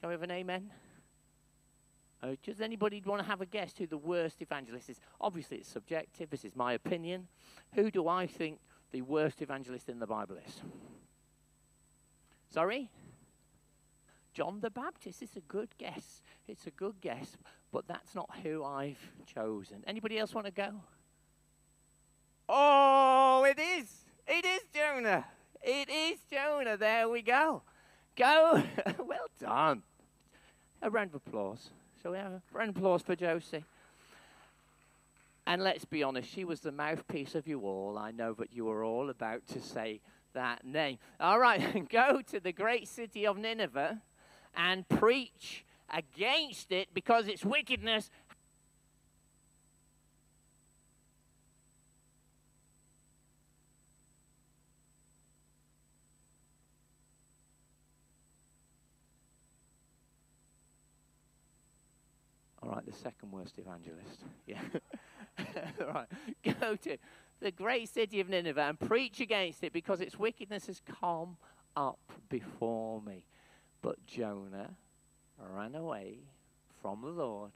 Can 0.00 0.08
we 0.08 0.14
have 0.14 0.22
an 0.22 0.30
amen? 0.30 0.70
Uh, 2.22 2.34
does 2.42 2.60
anybody 2.60 3.02
want 3.04 3.20
to 3.22 3.26
have 3.26 3.40
a 3.40 3.46
guess 3.46 3.72
who 3.78 3.86
the 3.86 3.96
worst 3.96 4.42
evangelist 4.42 4.90
is? 4.90 5.00
Obviously, 5.20 5.58
it's 5.58 5.68
subjective. 5.68 6.28
This 6.28 6.44
is 6.44 6.54
my 6.54 6.74
opinion. 6.74 7.28
Who 7.74 7.90
do 7.90 8.08
I 8.08 8.26
think 8.26 8.58
the 8.92 9.02
worst 9.02 9.40
evangelist 9.40 9.88
in 9.88 9.98
the 9.98 10.06
Bible 10.06 10.36
is? 10.46 10.60
Sorry? 12.50 12.90
John 14.34 14.60
the 14.60 14.70
Baptist. 14.70 15.22
It's 15.22 15.36
a 15.36 15.40
good 15.40 15.70
guess. 15.78 16.22
It's 16.46 16.66
a 16.66 16.70
good 16.70 17.00
guess, 17.00 17.36
but 17.72 17.86
that's 17.88 18.14
not 18.14 18.28
who 18.42 18.64
I've 18.64 19.10
chosen. 19.26 19.82
Anybody 19.86 20.18
else 20.18 20.34
want 20.34 20.46
to 20.46 20.52
go? 20.52 20.72
Oh, 22.48 23.44
it 23.44 23.58
is. 23.58 23.86
It 24.26 24.44
is 24.44 24.60
Jonah. 24.74 25.24
It 25.62 25.88
is 25.88 26.18
Jonah. 26.30 26.76
There 26.76 27.08
we 27.08 27.22
go. 27.22 27.62
Go. 28.16 28.62
well 28.98 29.28
done. 29.40 29.82
A 30.82 30.90
round 30.90 31.14
of 31.14 31.22
applause. 31.26 31.70
Shall 32.02 32.12
we 32.12 32.18
have 32.18 32.32
a 32.32 32.42
round 32.52 32.70
of 32.70 32.76
applause 32.78 33.02
for 33.02 33.14
Josie? 33.14 33.64
And 35.46 35.62
let's 35.62 35.84
be 35.84 36.02
honest, 36.02 36.32
she 36.32 36.44
was 36.44 36.60
the 36.60 36.72
mouthpiece 36.72 37.34
of 37.34 37.46
you 37.46 37.60
all. 37.60 37.98
I 37.98 38.10
know 38.10 38.32
that 38.34 38.54
you 38.54 38.64
were 38.64 38.84
all 38.84 39.10
about 39.10 39.46
to 39.48 39.60
say 39.60 40.00
that 40.32 40.64
name. 40.64 40.98
All 41.18 41.38
right, 41.38 41.88
go 41.90 42.22
to 42.22 42.40
the 42.40 42.52
great 42.52 42.88
city 42.88 43.26
of 43.26 43.36
Nineveh 43.36 44.00
and 44.56 44.88
preach 44.88 45.64
against 45.92 46.72
it 46.72 46.88
because 46.94 47.28
its 47.28 47.44
wickedness 47.44 48.10
All 62.62 62.70
right, 62.76 62.79
the 62.90 62.96
second 62.96 63.30
worst 63.30 63.58
evangelist. 63.58 64.24
Yeah. 64.46 64.60
Right. 65.80 66.06
Go 66.60 66.76
to 66.76 66.98
the 67.40 67.50
great 67.50 67.88
city 67.88 68.20
of 68.20 68.28
Nineveh 68.28 68.60
and 68.60 68.78
preach 68.78 69.20
against 69.20 69.64
it 69.64 69.72
because 69.72 70.02
its 70.02 70.18
wickedness 70.18 70.66
has 70.66 70.82
come 71.00 71.38
up 71.74 71.98
before 72.28 73.00
me. 73.00 73.24
But 73.80 74.04
Jonah 74.06 74.70
ran 75.38 75.74
away 75.74 76.18
from 76.82 77.00
the 77.00 77.08
Lord 77.08 77.52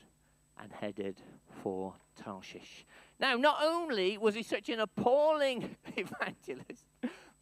and 0.59 0.73
headed 0.73 1.20
for 1.62 1.94
Tarshish. 2.16 2.87
Now, 3.20 3.37
not 3.37 3.59
only 3.62 4.16
was 4.16 4.35
he 4.35 4.42
such 4.42 4.70
an 4.70 4.81
appalling 4.81 5.77
evangelist 5.97 6.87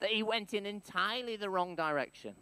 that 0.01 0.11
he 0.11 0.25
went 0.25 0.53
in 0.55 0.67
entirely 0.67 1.37
the 1.37 1.49
wrong 1.49 1.77
direction. 1.77 2.35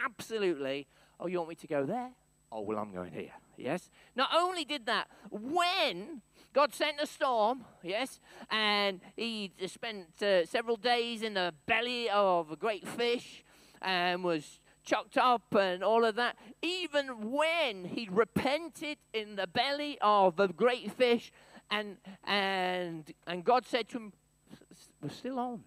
Absolutely. 0.00 0.88
Oh, 1.20 1.28
you 1.28 1.38
want 1.38 1.50
me 1.50 1.54
to 1.56 1.68
go 1.68 1.86
there? 1.86 2.10
Oh, 2.50 2.62
well, 2.62 2.78
I'm 2.78 2.92
going 2.92 3.12
here. 3.12 3.32
Yes. 3.56 3.90
Not 4.16 4.30
only 4.34 4.64
did 4.64 4.86
that, 4.86 5.08
when 5.30 6.22
God 6.52 6.74
sent 6.74 7.00
a 7.00 7.06
storm, 7.06 7.64
yes, 7.82 8.20
and 8.50 9.00
he 9.16 9.52
spent 9.66 10.22
uh, 10.22 10.46
several 10.46 10.76
days 10.76 11.22
in 11.22 11.34
the 11.34 11.52
belly 11.66 12.08
of 12.10 12.50
a 12.50 12.56
great 12.56 12.86
fish 12.86 13.44
and 13.82 14.22
was 14.22 14.60
chucked 14.84 15.16
up 15.16 15.54
and 15.54 15.82
all 15.82 16.04
of 16.04 16.14
that. 16.16 16.36
Even 16.62 17.32
when 17.32 17.84
he 17.84 18.08
repented 18.10 18.98
in 19.12 19.36
the 19.36 19.46
belly 19.46 19.98
of 20.00 20.36
the 20.36 20.48
great 20.48 20.92
fish, 20.92 21.32
and 21.70 21.96
and 22.24 23.12
and 23.26 23.44
God 23.44 23.66
said 23.66 23.88
to 23.90 23.98
him, 23.98 24.12
"We're 25.02 25.08
still 25.08 25.38
on. 25.38 25.64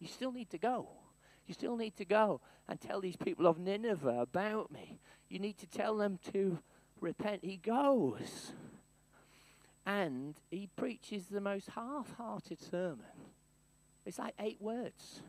You 0.00 0.08
still 0.08 0.32
need 0.32 0.50
to 0.50 0.58
go. 0.58 0.88
You 1.46 1.54
still 1.54 1.76
need 1.76 1.96
to 1.96 2.04
go 2.04 2.40
and 2.68 2.80
tell 2.80 3.00
these 3.00 3.16
people 3.16 3.46
of 3.46 3.58
Nineveh 3.58 4.20
about 4.20 4.72
me. 4.72 4.98
You 5.28 5.38
need 5.38 5.58
to 5.58 5.66
tell 5.66 5.96
them 5.96 6.18
to 6.32 6.58
repent." 7.00 7.44
He 7.44 7.56
goes. 7.56 8.52
And 9.86 10.34
he 10.50 10.68
preaches 10.76 11.26
the 11.26 11.42
most 11.42 11.68
half 11.70 12.14
hearted 12.16 12.58
sermon. 12.58 13.04
It's 14.06 14.18
like 14.18 14.34
eight 14.38 14.60
words. 14.60 15.20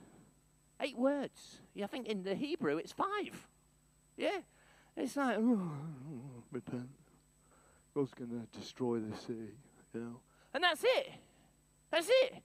Eight 0.80 0.98
words. 0.98 1.60
Yeah, 1.74 1.86
I 1.86 1.88
think 1.88 2.08
in 2.08 2.24
the 2.24 2.36
Hebrew 2.36 2.78
it's 2.78 2.94
five. 2.94 3.48
Yeah. 4.16 4.40
It's 4.96 5.18
like, 5.18 5.38
repent. 6.52 6.90
God's 7.94 8.14
going 8.14 8.30
to 8.30 8.60
destroy 8.60 9.00
the 9.00 9.16
sea, 9.18 9.34
you 9.94 10.00
know. 10.00 10.20
And 10.54 10.64
that's 10.64 10.84
it. 10.84 11.12
That's 11.92 12.08
it. 12.10 12.36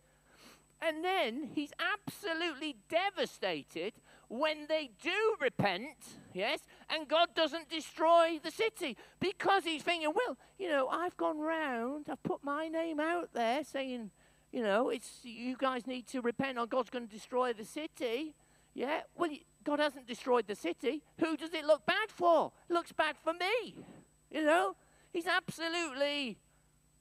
And 0.83 1.05
then 1.05 1.51
he's 1.55 1.71
absolutely 1.79 2.77
devastated 2.89 3.93
when 4.31 4.67
they 4.69 4.91
do 5.03 5.35
repent, 5.41 5.97
yes, 6.33 6.61
and 6.89 7.09
God 7.09 7.31
doesn't 7.35 7.69
destroy 7.69 8.39
the 8.41 8.53
city 8.53 8.97
because 9.19 9.65
he's 9.65 9.83
thinking, 9.83 10.13
well, 10.15 10.39
you 10.57 10.69
know, 10.69 10.87
I've 10.87 11.17
gone 11.17 11.41
round, 11.41 12.07
I've 12.09 12.23
put 12.23 12.45
my 12.45 12.69
name 12.69 13.01
out 13.01 13.31
there 13.35 13.65
saying, 13.65 14.13
you 14.53 14.63
know, 14.63 14.89
it's 14.89 15.19
you 15.25 15.57
guys 15.59 15.85
need 15.85 16.07
to 16.09 16.21
repent 16.21 16.59
or 16.59 16.67
God's 16.69 16.91
going 16.91 17.09
to 17.09 17.13
destroy 17.13 17.53
the 17.53 17.65
city. 17.65 18.37
Yeah, 18.73 19.01
well, 19.17 19.31
God 19.65 19.81
hasn't 19.81 20.07
destroyed 20.07 20.47
the 20.47 20.55
city. 20.55 21.03
Who 21.19 21.37
does 21.37 21.53
it 21.53 21.65
look 21.65 21.85
bad 21.85 22.09
for? 22.09 22.53
It 22.69 22.73
looks 22.73 22.93
bad 22.93 23.17
for 23.17 23.33
me. 23.33 23.75
You 24.31 24.45
know, 24.45 24.77
he's 25.13 25.27
absolutely, 25.27 26.39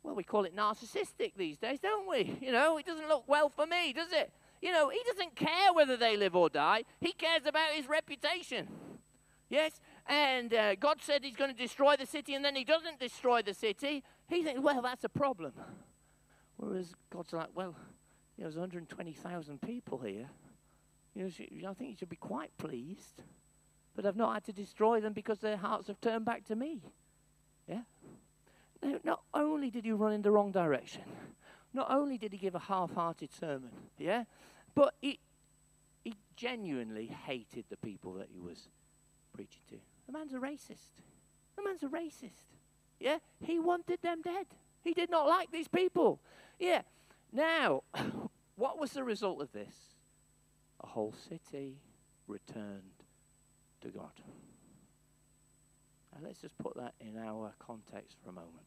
well, 0.01 0.15
we 0.15 0.23
call 0.23 0.45
it 0.45 0.55
narcissistic 0.55 1.33
these 1.37 1.59
days, 1.59 1.79
don't 1.79 2.09
we? 2.09 2.39
You 2.41 2.51
know, 2.51 2.79
it 2.79 2.87
doesn't 2.87 3.07
look 3.07 3.25
well 3.27 3.49
for 3.49 3.67
me, 3.67 3.93
does 3.93 4.11
it? 4.11 4.31
You 4.61 4.71
know, 4.71 4.89
he 4.89 5.01
doesn't 5.07 5.35
care 5.35 5.73
whether 5.73 5.95
they 5.95 6.17
live 6.17 6.35
or 6.35 6.49
die. 6.49 6.83
He 6.99 7.13
cares 7.13 7.45
about 7.45 7.71
his 7.71 7.87
reputation. 7.87 8.67
Yes, 9.49 9.79
and 10.05 10.53
uh, 10.53 10.75
God 10.75 10.97
said 11.01 11.23
he's 11.23 11.35
going 11.35 11.51
to 11.51 11.57
destroy 11.57 11.95
the 11.95 12.05
city, 12.05 12.35
and 12.35 12.45
then 12.45 12.55
he 12.55 12.63
doesn't 12.63 12.99
destroy 12.99 13.41
the 13.41 13.53
city. 13.53 14.03
He 14.27 14.43
thinks, 14.43 14.61
well, 14.61 14.81
that's 14.81 15.03
a 15.03 15.09
problem. 15.09 15.53
Whereas 16.57 16.93
God's 17.09 17.33
like, 17.33 17.49
well, 17.55 17.75
you 18.37 18.43
know, 18.43 18.49
there's 18.49 18.55
120,000 18.55 19.61
people 19.61 19.99
here. 19.99 20.29
You 21.15 21.23
know, 21.23 21.69
I 21.69 21.73
think 21.73 21.91
you 21.91 21.95
should 21.97 22.09
be 22.09 22.15
quite 22.15 22.55
pleased. 22.57 23.21
But 23.95 24.05
I've 24.05 24.15
not 24.15 24.33
had 24.33 24.43
to 24.45 24.53
destroy 24.53 25.01
them 25.01 25.13
because 25.13 25.39
their 25.39 25.57
hearts 25.57 25.87
have 25.87 25.99
turned 25.99 26.25
back 26.25 26.45
to 26.45 26.55
me. 26.55 26.81
Yeah? 27.67 27.81
Now, 28.81 28.99
not 29.03 29.21
only 29.33 29.69
did 29.69 29.83
he 29.83 29.91
run 29.91 30.13
in 30.13 30.21
the 30.21 30.31
wrong 30.31 30.51
direction, 30.51 31.03
not 31.73 31.91
only 31.91 32.17
did 32.17 32.31
he 32.31 32.37
give 32.37 32.55
a 32.55 32.59
half 32.59 32.93
hearted 32.93 33.31
sermon, 33.33 33.71
yeah, 33.97 34.23
but 34.75 34.95
he, 35.01 35.19
he 36.03 36.13
genuinely 36.35 37.07
hated 37.07 37.65
the 37.69 37.77
people 37.77 38.13
that 38.13 38.27
he 38.31 38.39
was 38.39 38.69
preaching 39.33 39.61
to. 39.69 39.75
The 40.07 40.13
man's 40.13 40.33
a 40.33 40.37
racist. 40.37 41.01
The 41.55 41.63
man's 41.63 41.83
a 41.83 41.87
racist. 41.87 42.55
Yeah? 42.99 43.17
He 43.41 43.59
wanted 43.59 44.01
them 44.01 44.21
dead. 44.21 44.47
He 44.83 44.93
did 44.93 45.09
not 45.09 45.27
like 45.27 45.51
these 45.51 45.67
people. 45.67 46.19
Yeah. 46.59 46.81
Now, 47.31 47.83
what 48.55 48.79
was 48.79 48.91
the 48.91 49.03
result 49.03 49.41
of 49.41 49.51
this? 49.51 49.73
A 50.81 50.87
whole 50.87 51.13
city 51.27 51.75
returned 52.27 53.03
to 53.81 53.89
God. 53.89 54.11
Now, 56.13 56.21
let's 56.23 56.39
just 56.39 56.57
put 56.57 56.75
that 56.77 56.93
in 56.99 57.17
our 57.17 57.53
context 57.59 58.17
for 58.23 58.29
a 58.29 58.33
moment. 58.33 58.65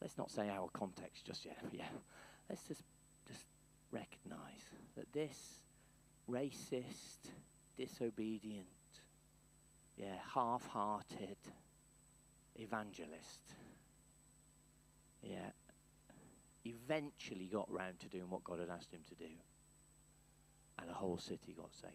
Let's 0.00 0.16
not 0.16 0.30
say 0.30 0.48
our 0.48 0.68
context 0.72 1.24
just 1.24 1.44
yet. 1.44 1.58
Yeah. 1.72 1.84
Let's 2.48 2.62
just 2.62 2.82
just 3.26 3.44
recognize 3.90 4.62
that 4.96 5.12
this 5.12 5.60
racist, 6.30 7.32
disobedient, 7.76 8.66
yeah, 9.96 10.16
half-hearted 10.34 11.36
evangelist 12.56 13.40
yeah, 15.22 15.50
eventually 16.64 17.46
got 17.46 17.70
round 17.70 17.98
to 18.00 18.08
doing 18.08 18.30
what 18.30 18.44
God 18.44 18.60
had 18.60 18.70
asked 18.70 18.92
him 18.92 19.02
to 19.08 19.14
do. 19.14 19.30
And 20.78 20.88
the 20.88 20.94
whole 20.94 21.18
city 21.18 21.54
got 21.56 21.74
saved. 21.74 21.94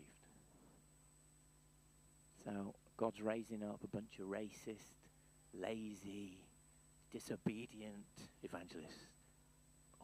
So 2.44 2.76
God's 2.98 3.22
raising 3.22 3.64
up 3.64 3.80
a 3.84 3.88
bunch 3.88 4.20
of 4.20 4.28
racist, 4.28 5.08
lazy, 5.54 6.38
disobedient 7.12 8.06
evangelists. 8.44 9.08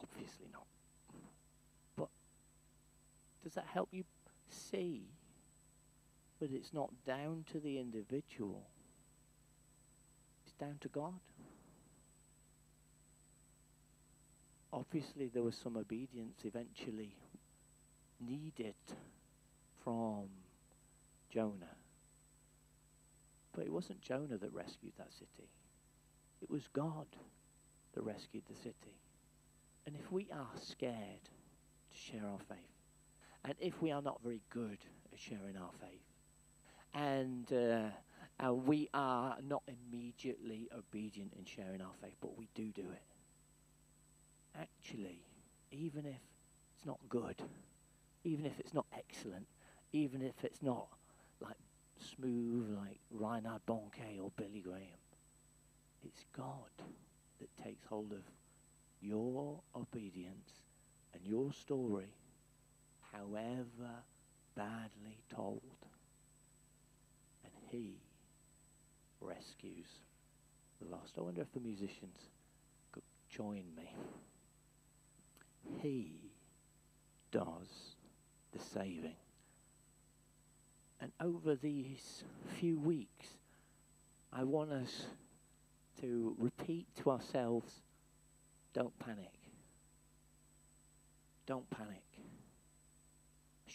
Obviously 0.02 0.48
not. 0.52 0.64
Does 3.44 3.54
that 3.54 3.68
help 3.74 3.90
you 3.92 4.04
see 4.50 5.04
that 6.40 6.52
it's 6.52 6.74
not 6.74 6.90
down 7.06 7.46
to 7.52 7.60
the 7.60 7.80
individual? 7.80 8.68
It's 10.46 10.56
down 10.56 10.78
to 10.82 10.90
God. 10.90 11.20
obviously 14.72 15.28
there 15.28 15.44
was 15.44 15.56
some 15.56 15.78
obedience 15.78 16.42
eventually 16.44 17.16
needed 18.20 18.76
from 19.84 20.26
Jonah. 21.30 21.76
But 23.54 23.66
it 23.66 23.72
wasn't 23.72 24.02
Jonah 24.02 24.38
that 24.38 24.54
rescued 24.54 24.94
that 24.98 25.12
city. 25.14 25.50
It 26.42 26.50
was 26.50 26.68
God 26.74 27.08
that 27.94 28.04
rescued 28.04 28.44
the 28.48 28.56
city. 28.56 28.96
And 29.86 29.96
if 29.96 30.12
we 30.12 30.28
are 30.32 30.50
scared 30.62 31.24
to 31.24 31.98
share 31.98 32.26
our 32.26 32.40
faith, 32.48 32.58
and 33.46 33.56
if 33.60 33.82
we 33.82 33.92
are 33.92 34.02
not 34.02 34.22
very 34.24 34.42
good 34.50 34.78
at 35.12 35.20
sharing 35.20 35.58
our 35.58 35.72
faith, 35.80 36.02
and 36.94 37.52
uh, 37.54 37.90
and 38.40 38.66
we 38.66 38.90
are 38.94 39.38
not 39.48 39.64
immediately 39.68 40.70
obedient 40.78 41.34
in 41.38 41.46
sharing 41.46 41.82
our 41.82 41.94
faith, 42.02 42.16
but 42.22 42.38
we 42.38 42.48
do 42.56 42.72
do 42.72 42.86
it. 42.92 43.02
Actually, 44.60 45.22
even 45.72 46.06
if 46.06 46.22
it's 46.76 46.86
not 46.86 47.00
good, 47.10 47.42
even 48.24 48.46
if 48.46 48.60
it's 48.60 48.74
not 48.74 48.86
excellent, 48.98 49.46
even 49.92 50.22
if 50.22 50.44
it's 50.44 50.62
not 50.62 50.88
like 51.42 51.58
smooth 51.98 52.78
like 52.78 53.00
Reinhard 53.12 53.62
Bonnke 53.68 54.22
or 54.22 54.32
Billy 54.38 54.62
Graham, 54.62 55.00
it's 56.04 56.24
God 56.36 56.70
that 57.40 57.64
takes 57.64 57.86
hold 57.86 58.14
of 58.14 58.24
your 59.02 59.60
obedience 59.76 60.62
and 61.14 61.26
your 61.26 61.52
story, 61.54 62.14
however 63.12 64.04
badly 64.56 65.20
told, 65.34 65.62
and 67.44 67.54
He 67.70 67.98
rescues 69.22 69.88
the 70.82 70.88
lost. 70.90 71.14
I 71.18 71.22
wonder 71.22 71.42
if 71.42 71.52
the 71.54 71.60
musicians 71.60 72.18
could 72.92 73.04
join 73.30 73.64
me. 73.76 73.96
He 75.82 76.32
does 77.32 77.96
the 78.52 78.60
saving. 78.60 79.16
And 81.02 81.12
over 81.22 81.56
these 81.56 82.24
few 82.60 82.78
weeks, 82.80 83.28
I 84.34 84.44
want 84.44 84.72
us 84.72 85.06
to 86.02 86.36
repeat 86.38 86.88
to 87.04 87.12
ourselves 87.12 87.82
don't 88.74 88.98
panic. 89.00 89.34
Don't 91.46 91.70
panic. 91.70 92.04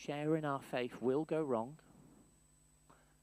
Sharing 0.05 0.45
our 0.45 0.61
faith 0.61 0.97
will 1.01 1.25
go 1.25 1.43
wrong. 1.43 1.77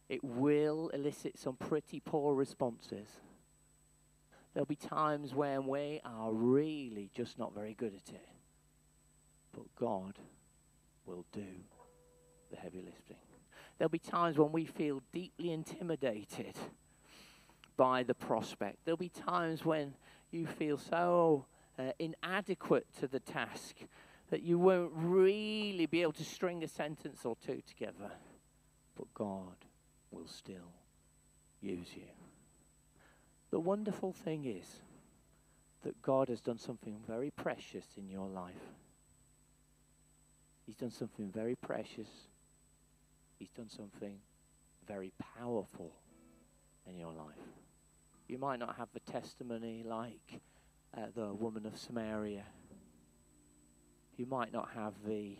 It 0.10 0.24
will 0.24 0.90
elicit 0.90 1.38
some 1.38 1.56
pretty 1.56 2.00
poor 2.00 2.34
responses. 2.34 3.08
There'll 4.54 4.66
be 4.66 4.76
times 4.76 5.34
when 5.34 5.68
we 5.68 6.02
are 6.04 6.32
really 6.34 7.10
just 7.14 7.38
not 7.38 7.54
very 7.54 7.74
good 7.74 7.94
at 7.94 8.14
it. 8.14 8.28
But 9.54 9.64
God 9.76 10.18
will 11.06 11.26
do 11.32 11.46
the 12.50 12.58
heavy 12.58 12.82
lifting. 12.82 13.18
There'll 13.78 13.90
be 13.90 14.00
times 14.00 14.38
when 14.38 14.52
we 14.52 14.66
feel 14.66 15.02
deeply 15.14 15.52
intimidated 15.52 16.56
by 17.78 18.04
the 18.04 18.14
prospect. 18.14 18.78
There'll 18.86 18.98
be 18.98 19.10
times 19.10 19.64
when 19.64 19.94
you 20.32 20.48
feel 20.48 20.78
so 20.78 21.46
uh, 21.78 21.92
inadequate 22.00 22.88
to 23.00 23.08
the 23.08 23.20
task 23.20 23.76
that 24.32 24.42
you 24.44 24.58
won't 24.58 24.92
really 24.96 25.86
be 25.86 26.02
able 26.02 26.14
to 26.14 26.24
string 26.24 26.64
a 26.64 26.68
sentence 26.68 27.26
or 27.26 27.36
two 27.46 27.62
together. 27.68 28.12
But 28.98 29.14
God 29.14 29.56
will 30.10 30.28
still 30.28 30.72
use 31.62 31.88
you. 31.96 32.08
The 33.52 33.60
wonderful 33.60 34.14
thing 34.14 34.46
is 34.46 34.66
that 35.84 36.02
God 36.02 36.30
has 36.30 36.40
done 36.40 36.58
something 36.58 36.96
very 37.06 37.30
precious 37.30 37.86
in 37.98 38.10
your 38.10 38.28
life. 38.28 38.56
He's 40.66 40.78
done 40.78 40.92
something 40.92 41.30
very 41.30 41.56
precious. 41.56 42.08
He's 43.38 43.50
done 43.50 43.70
something 43.70 44.20
very 44.88 45.12
powerful 45.38 45.92
in 46.88 46.98
your 46.98 47.12
life. 47.12 47.36
You 48.30 48.38
might 48.38 48.60
not 48.60 48.78
have 48.78 48.88
the 48.94 49.12
testimony 49.12 49.84
like 49.86 50.40
uh, 50.96 51.08
the 51.14 51.34
woman 51.34 51.66
of 51.66 51.78
Samaria. 51.78 52.46
You 54.22 54.28
might 54.28 54.54
not 54.54 54.70
have 54.76 54.94
the 55.04 55.36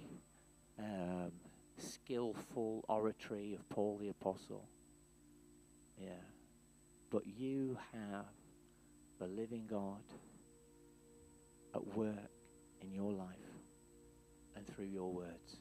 um, 0.80 1.32
skillful 1.78 2.84
oratory 2.90 3.54
of 3.54 3.70
Paul 3.70 4.00
the 4.02 4.10
Apostle. 4.10 4.68
Yeah. 6.00 6.24
But 7.12 7.28
you 7.28 7.78
have 7.94 8.26
the 9.20 9.28
living 9.28 9.68
God 9.70 10.02
at 11.76 11.96
work 11.96 12.32
in 12.82 12.92
your 12.92 13.12
life 13.12 13.28
and 14.56 14.66
through 14.66 14.86
your 14.86 15.14
words. 15.14 15.58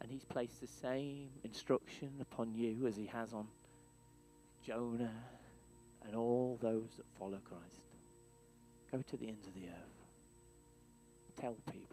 And 0.00 0.10
he's 0.10 0.24
placed 0.24 0.60
the 0.60 0.66
same 0.66 1.28
instruction 1.44 2.10
upon 2.20 2.52
you 2.52 2.88
as 2.88 2.96
he 2.96 3.06
has 3.06 3.32
on 3.32 3.46
Jonah 4.66 5.22
and 6.04 6.16
all 6.16 6.58
those 6.60 6.96
that 6.96 7.06
follow 7.16 7.38
Christ. 7.44 7.84
Go 8.90 9.04
to 9.08 9.16
the 9.16 9.28
ends 9.28 9.46
of 9.46 9.54
the 9.54 9.68
earth. 9.68 9.98
Tell 11.40 11.56
people 11.70 11.87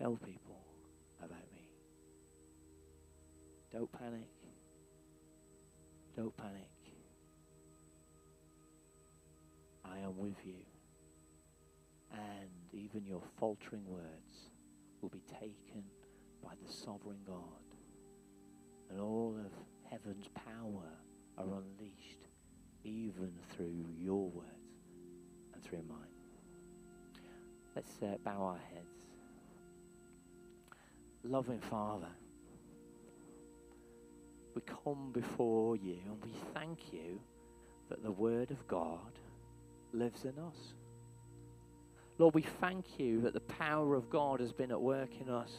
Tell 0.00 0.16
people 0.16 0.56
about 1.22 1.52
me. 1.52 1.68
Don't 3.70 3.92
panic. 3.92 4.30
Don't 6.16 6.34
panic. 6.38 6.70
I 9.84 9.98
am 9.98 10.16
with 10.16 10.36
you. 10.42 10.54
And 12.12 12.48
even 12.72 13.04
your 13.04 13.20
faltering 13.38 13.86
words 13.86 14.50
will 15.02 15.10
be 15.10 15.22
taken 15.38 15.84
by 16.42 16.52
the 16.64 16.72
sovereign 16.72 17.20
God. 17.26 17.36
And 18.88 19.00
all 19.00 19.36
of 19.38 19.52
heaven's 19.90 20.28
power 20.28 20.88
are 21.36 21.44
unleashed 21.44 22.26
even 22.84 23.32
through 23.54 23.84
your 23.98 24.30
words 24.30 24.48
and 25.52 25.62
through 25.62 25.84
mine. 25.86 25.98
Let's 27.76 28.02
uh, 28.02 28.16
bow 28.24 28.42
our 28.42 28.60
heads. 28.72 28.99
Loving 31.22 31.60
Father, 31.60 32.08
we 34.54 34.62
come 34.62 35.12
before 35.12 35.76
you 35.76 35.98
and 36.06 36.24
we 36.24 36.32
thank 36.54 36.92
you 36.92 37.20
that 37.88 38.02
the 38.02 38.10
Word 38.10 38.50
of 38.50 38.66
God 38.66 39.18
lives 39.92 40.24
in 40.24 40.38
us. 40.38 40.74
Lord, 42.18 42.34
we 42.34 42.42
thank 42.42 42.98
you 42.98 43.20
that 43.22 43.34
the 43.34 43.40
power 43.40 43.94
of 43.94 44.10
God 44.10 44.40
has 44.40 44.52
been 44.52 44.70
at 44.70 44.80
work 44.80 45.10
in 45.20 45.28
us. 45.28 45.52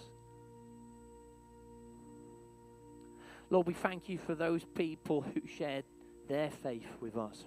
Lord, 3.49 3.67
we 3.67 3.73
thank 3.73 4.07
you 4.09 4.17
for 4.17 4.33
those 4.33 4.63
people 4.63 5.21
who 5.21 5.41
shared 5.47 5.85
their 6.27 6.49
faith 6.49 6.87
with 6.99 7.17
us. 7.17 7.45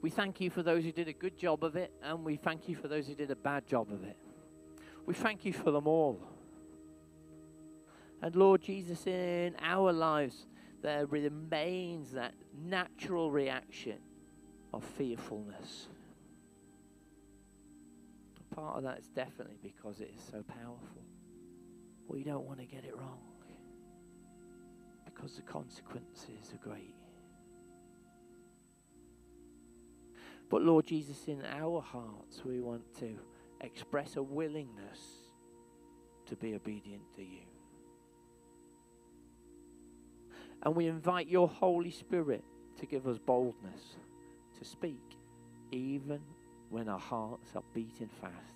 We 0.00 0.10
thank 0.10 0.40
you 0.40 0.48
for 0.48 0.62
those 0.62 0.84
who 0.84 0.92
did 0.92 1.08
a 1.08 1.12
good 1.12 1.36
job 1.36 1.64
of 1.64 1.76
it, 1.76 1.92
and 2.02 2.24
we 2.24 2.36
thank 2.36 2.68
you 2.68 2.76
for 2.76 2.88
those 2.88 3.06
who 3.06 3.14
did 3.14 3.30
a 3.30 3.36
bad 3.36 3.66
job 3.66 3.92
of 3.92 4.04
it. 4.04 4.16
We 5.04 5.14
thank 5.14 5.44
you 5.44 5.52
for 5.52 5.70
them 5.70 5.86
all. 5.86 6.20
And 8.22 8.36
Lord 8.36 8.62
Jesus, 8.62 9.06
in 9.06 9.56
our 9.60 9.92
lives, 9.92 10.46
there 10.82 11.06
remains 11.06 12.12
that 12.12 12.34
natural 12.54 13.30
reaction 13.30 13.98
of 14.72 14.84
fearfulness. 14.84 15.88
Part 18.54 18.78
of 18.78 18.82
that 18.82 18.98
is 18.98 19.08
definitely 19.08 19.58
because 19.62 20.00
it 20.00 20.12
is 20.16 20.22
so 20.30 20.42
powerful. 20.42 21.02
We 22.08 22.24
don't 22.24 22.44
want 22.44 22.58
to 22.58 22.66
get 22.66 22.84
it 22.84 22.96
wrong 22.96 23.30
because 25.20 25.36
the 25.36 25.42
consequences 25.42 26.52
are 26.52 26.68
great. 26.68 26.94
But 30.48 30.62
Lord 30.62 30.86
Jesus, 30.86 31.28
in 31.28 31.42
our 31.44 31.80
hearts, 31.80 32.42
we 32.44 32.60
want 32.60 32.82
to 32.98 33.18
express 33.60 34.16
a 34.16 34.22
willingness 34.22 34.98
to 36.26 36.36
be 36.36 36.54
obedient 36.54 37.02
to 37.16 37.22
you. 37.22 37.49
And 40.62 40.76
we 40.76 40.86
invite 40.86 41.28
your 41.28 41.48
Holy 41.48 41.90
Spirit 41.90 42.44
to 42.78 42.86
give 42.86 43.06
us 43.06 43.18
boldness 43.18 43.96
to 44.58 44.64
speak, 44.64 45.16
even 45.70 46.20
when 46.68 46.88
our 46.88 46.98
hearts 46.98 47.48
are 47.54 47.62
beating 47.74 48.10
fast. 48.20 48.34